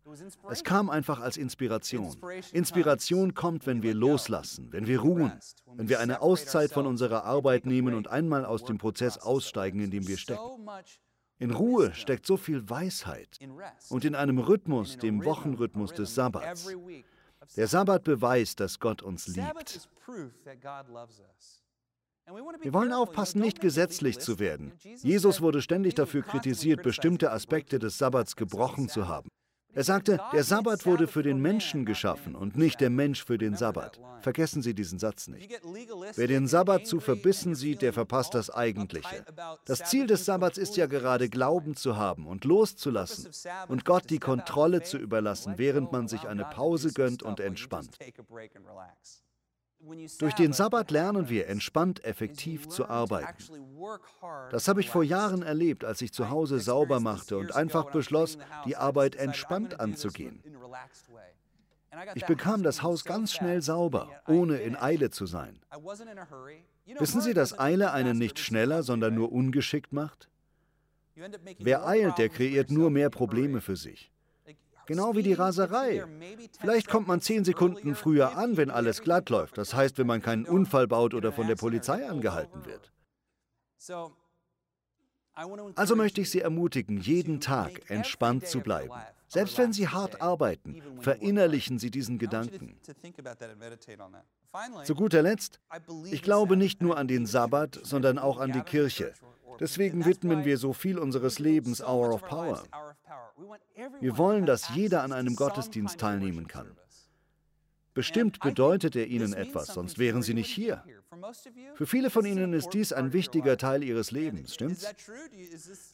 Es 0.49 0.63
kam 0.63 0.89
einfach 0.89 1.19
als 1.19 1.37
Inspiration. 1.37 2.15
Inspiration 2.51 3.33
kommt, 3.33 3.67
wenn 3.67 3.83
wir 3.83 3.93
loslassen, 3.93 4.71
wenn 4.71 4.87
wir 4.87 4.99
ruhen, 4.99 5.31
wenn 5.73 5.89
wir 5.89 5.99
eine 5.99 6.21
Auszeit 6.21 6.71
von 6.71 6.87
unserer 6.87 7.23
Arbeit 7.23 7.65
nehmen 7.65 7.93
und 7.93 8.07
einmal 8.07 8.45
aus 8.45 8.63
dem 8.63 8.77
Prozess 8.77 9.17
aussteigen, 9.17 9.79
in 9.79 9.91
dem 9.91 10.07
wir 10.07 10.17
stecken. 10.17 10.67
In 11.37 11.51
Ruhe 11.51 11.93
steckt 11.93 12.25
so 12.25 12.37
viel 12.37 12.69
Weisheit 12.69 13.39
und 13.89 14.05
in 14.05 14.15
einem 14.15 14.39
Rhythmus, 14.39 14.97
dem 14.97 15.25
Wochenrhythmus 15.25 15.93
des 15.93 16.15
Sabbats. 16.15 16.69
Der 17.55 17.67
Sabbat 17.67 18.03
beweist, 18.03 18.59
dass 18.59 18.79
Gott 18.79 19.01
uns 19.01 19.27
liebt. 19.27 19.89
Wir 22.61 22.73
wollen 22.73 22.93
aufpassen, 22.93 23.39
nicht 23.39 23.61
gesetzlich 23.61 24.19
zu 24.19 24.39
werden. 24.39 24.73
Jesus 25.03 25.41
wurde 25.41 25.61
ständig 25.61 25.93
dafür 25.93 26.23
kritisiert, 26.23 26.81
bestimmte 26.81 27.31
Aspekte 27.31 27.77
des 27.77 27.97
Sabbats 27.97 28.35
gebrochen 28.35 28.89
zu 28.89 29.07
haben. 29.07 29.29
Er 29.75 29.83
sagte, 29.83 30.19
der 30.31 30.43
Sabbat 30.43 30.85
wurde 30.85 31.05
für 31.07 31.21
den 31.21 31.39
Menschen 31.39 31.85
geschaffen 31.85 32.35
und 32.35 32.55
nicht 32.55 32.79
der 32.79 32.89
Mensch 32.89 33.23
für 33.25 33.37
den 33.37 33.55
Sabbat. 33.55 33.99
Vergessen 34.21 34.61
Sie 34.61 34.73
diesen 34.73 34.99
Satz 34.99 35.27
nicht. 35.27 35.59
Wer 36.15 36.27
den 36.27 36.47
Sabbat 36.47 36.87
zu 36.87 36.99
verbissen 36.99 37.55
sieht, 37.55 37.81
der 37.81 37.91
verpasst 37.93 38.33
das 38.33 38.49
Eigentliche. 38.49 39.25
Das 39.65 39.83
Ziel 39.83 40.07
des 40.07 40.25
Sabbats 40.25 40.57
ist 40.57 40.77
ja 40.77 40.85
gerade 40.85 41.29
Glauben 41.29 41.75
zu 41.75 41.97
haben 41.97 42.25
und 42.25 42.45
loszulassen 42.45 43.29
und 43.67 43.85
Gott 43.85 44.09
die 44.09 44.19
Kontrolle 44.19 44.81
zu 44.81 44.97
überlassen, 44.97 45.55
während 45.57 45.91
man 45.91 46.07
sich 46.07 46.27
eine 46.27 46.45
Pause 46.45 46.93
gönnt 46.93 47.21
und 47.21 47.39
entspannt. 47.39 47.97
Durch 50.19 50.33
den 50.33 50.53
Sabbat 50.53 50.91
lernen 50.91 51.29
wir, 51.29 51.47
entspannt 51.47 52.03
effektiv 52.03 52.67
zu 52.67 52.87
arbeiten. 52.87 53.43
Das 54.49 54.67
habe 54.67 54.81
ich 54.81 54.89
vor 54.89 55.03
Jahren 55.03 55.43
erlebt, 55.43 55.85
als 55.85 56.01
ich 56.01 56.11
zu 56.11 56.29
Hause 56.29 56.59
sauber 56.59 56.99
machte 56.99 57.37
und 57.37 57.55
einfach 57.55 57.91
beschloss, 57.91 58.37
die 58.65 58.75
Arbeit 58.75 59.15
entspannt 59.15 59.79
anzugehen. 59.79 60.43
Ich 62.15 62.25
bekam 62.25 62.63
das 62.63 62.81
Haus 62.81 63.05
ganz 63.05 63.33
schnell 63.33 63.61
sauber, 63.61 64.09
ohne 64.27 64.57
in 64.57 64.75
Eile 64.75 65.11
zu 65.11 65.25
sein. 65.25 65.59
Wissen 66.99 67.21
Sie, 67.21 67.33
dass 67.33 67.57
Eile 67.57 67.91
einen 67.91 68.17
nicht 68.17 68.39
schneller, 68.39 68.83
sondern 68.83 69.15
nur 69.15 69.31
ungeschickt 69.31 69.93
macht? 69.93 70.29
Wer 71.59 71.87
eilt, 71.87 72.17
der 72.17 72.29
kreiert 72.29 72.69
nur 72.71 72.89
mehr 72.89 73.09
Probleme 73.09 73.61
für 73.61 73.77
sich. 73.77 74.11
Genau 74.87 75.15
wie 75.15 75.23
die 75.23 75.33
Raserei. 75.33 76.03
Vielleicht 76.59 76.87
kommt 76.87 77.07
man 77.07 77.21
zehn 77.21 77.43
Sekunden 77.43 77.95
früher 77.95 78.37
an, 78.37 78.57
wenn 78.57 78.69
alles 78.69 79.01
glatt 79.01 79.29
läuft. 79.29 79.57
Das 79.57 79.73
heißt, 79.73 79.97
wenn 79.97 80.07
man 80.07 80.21
keinen 80.21 80.45
Unfall 80.45 80.87
baut 80.87 81.13
oder 81.13 81.31
von 81.31 81.47
der 81.47 81.55
Polizei 81.55 82.07
angehalten 82.07 82.65
wird. 82.65 82.91
Also 85.75 85.95
möchte 85.95 86.21
ich 86.21 86.29
Sie 86.29 86.39
ermutigen, 86.39 86.97
jeden 86.99 87.41
Tag 87.41 87.89
entspannt 87.89 88.47
zu 88.47 88.61
bleiben. 88.61 88.93
Selbst 89.27 89.57
wenn 89.57 89.73
Sie 89.73 89.87
hart 89.87 90.21
arbeiten, 90.21 90.81
verinnerlichen 90.99 91.77
Sie 91.77 91.91
diesen 91.91 92.17
Gedanken. 92.17 92.77
Zu 94.83 94.95
guter 94.95 95.21
Letzt, 95.21 95.59
ich 96.09 96.21
glaube 96.21 96.55
nicht 96.55 96.81
nur 96.81 96.97
an 96.97 97.07
den 97.07 97.25
Sabbat, 97.25 97.79
sondern 97.83 98.17
auch 98.17 98.39
an 98.39 98.53
die 98.53 98.61
Kirche. 98.61 99.13
Deswegen 99.59 100.05
widmen 100.05 100.45
wir 100.45 100.57
so 100.57 100.73
viel 100.73 100.97
unseres 100.97 101.39
Lebens 101.39 101.81
Hour 101.81 102.13
of 102.13 102.23
Power. 102.23 102.63
Wir 103.99 104.17
wollen, 104.17 104.45
dass 104.45 104.69
jeder 104.75 105.03
an 105.03 105.11
einem 105.11 105.35
Gottesdienst 105.35 105.99
teilnehmen 105.99 106.47
kann. 106.47 106.75
Bestimmt 107.93 108.41
bedeutet 108.41 108.95
er 108.97 109.07
Ihnen 109.07 109.33
etwas, 109.33 109.67
sonst 109.67 109.97
wären 109.97 110.21
Sie 110.21 110.33
nicht 110.33 110.49
hier. 110.49 110.83
Für 111.75 111.85
viele 111.85 112.09
von 112.09 112.25
Ihnen 112.25 112.51
ist 112.53 112.69
dies 112.69 112.91
ein 112.91 113.13
wichtiger 113.13 113.57
Teil 113.57 113.83
Ihres 113.83 114.11
Lebens, 114.11 114.53
stimmt's? 114.53 114.93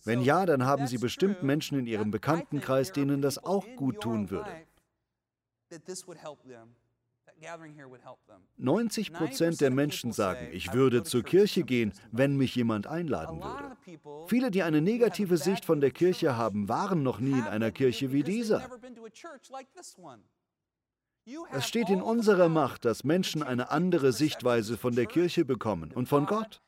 Wenn 0.04 0.22
ja, 0.22 0.48
dann 0.48 0.66
haben 0.66 0.88
Sie 0.88 0.98
bestimmt 0.98 1.44
Menschen 1.44 1.78
in 1.78 1.86
Ihrem 1.86 2.10
Bekanntenkreis, 2.10 2.92
denen 2.92 3.22
das 3.22 3.44
auch 3.44 3.68
gut 3.76 4.02
tun 4.02 4.32
würde. 4.32 4.52
90 8.58 9.14
Prozent 9.14 9.62
der 9.62 9.72
Menschen 9.72 10.12
sagen, 10.12 10.48
ich 10.52 10.74
würde 10.74 11.04
zur 11.04 11.24
Kirche 11.24 11.64
gehen, 11.64 11.94
wenn 12.12 12.38
mich 12.38 12.56
jemand 12.56 12.88
einladen 12.88 13.42
würde. 13.42 14.28
Viele, 14.28 14.52
die 14.52 14.64
eine 14.64 14.82
negative 14.82 15.38
Sicht 15.38 15.66
von 15.66 15.82
der 15.82 15.92
Kirche 15.92 16.38
haben, 16.38 16.70
waren 16.70 17.04
noch 17.04 17.20
nie 17.20 17.32
in 17.32 17.44
einer 17.44 17.72
Kirche 17.72 18.12
wie 18.12 18.24
dieser. 18.24 18.70
Es 21.52 21.68
steht 21.68 21.90
in 21.90 22.02
unserer 22.02 22.50
Macht, 22.50 22.86
dass 22.86 23.04
Menschen 23.04 23.44
eine 23.44 23.70
andere 23.70 24.12
Sichtweise 24.12 24.78
von 24.78 24.96
der 24.96 25.06
Kirche 25.06 25.46
bekommen 25.46 25.92
und 25.92 26.08
von 26.10 26.26
Gott. 26.26 26.62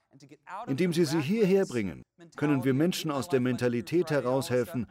Indem 0.68 0.94
sie 0.94 1.06
sie 1.06 1.22
hierher 1.22 1.66
bringen, 1.66 2.04
können 2.36 2.64
wir 2.64 2.74
Menschen 2.74 3.10
aus 3.10 3.30
der 3.30 3.40
Mentalität 3.40 4.12
heraushelfen, 4.12 4.86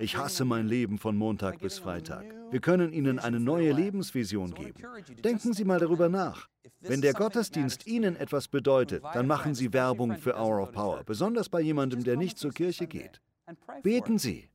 ich 0.00 0.16
hasse 0.16 0.44
mein 0.44 0.66
Leben 0.66 0.98
von 0.98 1.16
Montag 1.16 1.60
bis 1.60 1.78
Freitag. 1.78 2.24
Wir 2.50 2.60
können 2.60 2.92
Ihnen 2.92 3.18
eine 3.18 3.38
neue 3.38 3.72
Lebensvision 3.72 4.54
geben. 4.54 4.82
Denken 5.22 5.52
Sie 5.52 5.64
mal 5.64 5.78
darüber 5.78 6.08
nach. 6.08 6.48
Wenn 6.80 7.00
der 7.00 7.12
Gottesdienst 7.12 7.86
Ihnen 7.86 8.16
etwas 8.16 8.48
bedeutet, 8.48 9.04
dann 9.14 9.26
machen 9.26 9.54
Sie 9.54 9.72
Werbung 9.72 10.16
für 10.16 10.34
Hour 10.34 10.62
of 10.62 10.72
Power, 10.72 11.04
besonders 11.04 11.48
bei 11.48 11.60
jemandem, 11.60 12.02
der 12.02 12.16
nicht 12.16 12.38
zur 12.38 12.52
Kirche 12.52 12.86
geht. 12.86 13.20
Beten 13.82 14.18
Sie. 14.18 14.48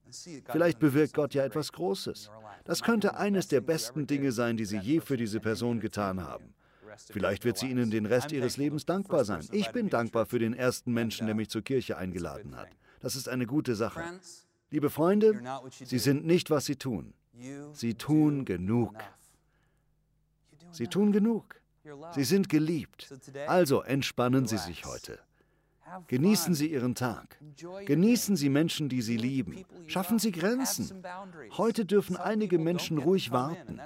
Vielleicht 0.45 0.79
bewirkt 0.79 1.13
Gott 1.13 1.33
ja 1.33 1.43
etwas 1.43 1.71
Großes. 1.71 2.31
Das 2.63 2.81
könnte 2.81 3.17
eines 3.17 3.47
der 3.47 3.61
besten 3.61 4.07
Dinge 4.07 4.31
sein, 4.31 4.57
die 4.57 4.65
Sie 4.65 4.77
je 4.77 4.99
für 5.01 5.17
diese 5.17 5.39
Person 5.39 5.79
getan 5.79 6.23
haben. 6.23 6.53
Vielleicht 7.11 7.43
wird 7.43 7.57
sie 7.57 7.69
Ihnen 7.69 7.91
den 7.91 8.05
Rest 8.05 8.31
Ihres 8.31 8.57
Lebens 8.57 8.85
dankbar 8.85 9.25
sein. 9.25 9.45
Ich 9.51 9.69
bin 9.71 9.89
dankbar 9.89 10.25
für 10.25 10.39
den 10.39 10.53
ersten 10.53 10.93
Menschen, 10.93 11.25
der 11.27 11.35
mich 11.35 11.49
zur 11.49 11.61
Kirche 11.61 11.97
eingeladen 11.97 12.55
hat. 12.55 12.69
Das 13.01 13.15
ist 13.15 13.27
eine 13.27 13.45
gute 13.45 13.75
Sache. 13.75 14.01
Liebe 14.71 14.89
Freunde, 14.89 15.41
Sie 15.71 15.99
sind 15.99 16.25
nicht, 16.25 16.49
was 16.49 16.65
Sie 16.65 16.75
tun. 16.75 17.13
Sie 17.73 17.93
tun 17.93 18.45
genug. 18.45 18.95
Sie 20.71 20.87
tun 20.87 21.11
genug. 21.11 21.61
Sie 22.13 22.23
sind 22.23 22.49
geliebt. 22.49 23.13
Also 23.47 23.81
entspannen 23.81 24.47
Sie 24.47 24.57
sich 24.57 24.85
heute. 24.85 25.19
Genießen 26.07 26.55
Sie 26.55 26.71
Ihren 26.71 26.95
Tag. 26.95 27.37
Genießen 27.85 28.35
Sie 28.35 28.49
Menschen, 28.49 28.89
die 28.89 29.01
Sie 29.01 29.17
lieben. 29.17 29.65
Schaffen 29.87 30.17
Sie 30.17 30.31
Grenzen. 30.31 31.03
Heute 31.57 31.85
dürfen 31.85 32.17
einige 32.17 32.57
Menschen 32.57 32.97
ruhig 32.97 33.31
warten. 33.31 33.79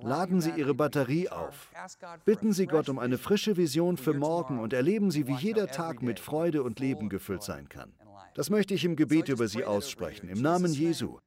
Laden 0.00 0.40
Sie 0.40 0.50
Ihre 0.50 0.74
Batterie 0.74 1.28
auf. 1.28 1.70
Bitten 2.24 2.52
Sie 2.52 2.66
Gott 2.66 2.88
um 2.88 2.98
eine 2.98 3.18
frische 3.18 3.56
Vision 3.56 3.96
für 3.96 4.14
morgen 4.14 4.58
und 4.58 4.72
erleben 4.72 5.10
Sie, 5.10 5.26
wie 5.26 5.34
jeder 5.34 5.66
Tag 5.66 6.02
mit 6.02 6.18
Freude 6.18 6.62
und 6.62 6.80
Leben 6.80 7.08
gefüllt 7.08 7.42
sein 7.42 7.68
kann. 7.68 7.92
Das 8.34 8.50
möchte 8.50 8.74
ich 8.74 8.84
im 8.84 8.96
Gebet 8.96 9.28
über 9.28 9.48
Sie 9.48 9.64
aussprechen, 9.64 10.28
im 10.28 10.40
Namen 10.40 10.72
Jesu. 10.72 11.18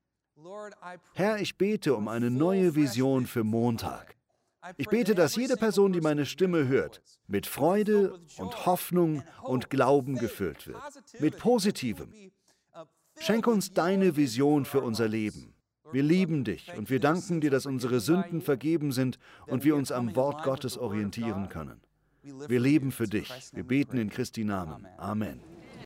Herr, 1.13 1.39
ich 1.39 1.57
bete 1.57 1.95
um 1.95 2.07
eine 2.07 2.31
neue 2.31 2.75
Vision 2.75 3.27
für 3.27 3.43
Montag. 3.43 4.15
Ich 4.77 4.87
bete, 4.87 5.13
dass 5.13 5.35
jede 5.35 5.57
Person, 5.57 5.93
die 5.93 6.01
meine 6.01 6.25
Stimme 6.25 6.67
hört, 6.67 7.01
mit 7.27 7.45
Freude 7.45 8.19
und 8.37 8.65
Hoffnung 8.65 9.23
und 9.43 9.69
Glauben 9.69 10.15
gefüllt 10.15 10.65
wird, 10.65 10.81
mit 11.19 11.37
Positivem. 11.37 12.11
Schenk 13.19 13.47
uns 13.47 13.73
deine 13.73 14.15
Vision 14.15 14.65
für 14.65 14.81
unser 14.81 15.07
Leben. 15.07 15.53
Wir 15.91 16.01
lieben 16.01 16.43
dich 16.43 16.75
und 16.75 16.89
wir 16.89 16.99
danken 16.99 17.41
dir, 17.41 17.51
dass 17.51 17.67
unsere 17.67 17.99
Sünden 17.99 18.41
vergeben 18.41 18.91
sind 18.91 19.19
und 19.45 19.63
wir 19.63 19.75
uns 19.75 19.91
am 19.91 20.15
Wort 20.15 20.43
Gottes 20.43 20.77
orientieren 20.77 21.47
können. 21.49 21.79
Wir 22.23 22.59
leben 22.59 22.91
für 22.91 23.07
dich. 23.07 23.31
Wir 23.53 23.63
beten 23.63 23.97
in 23.97 24.09
Christi 24.09 24.43
Namen. 24.43 24.87
Amen. 24.97 25.54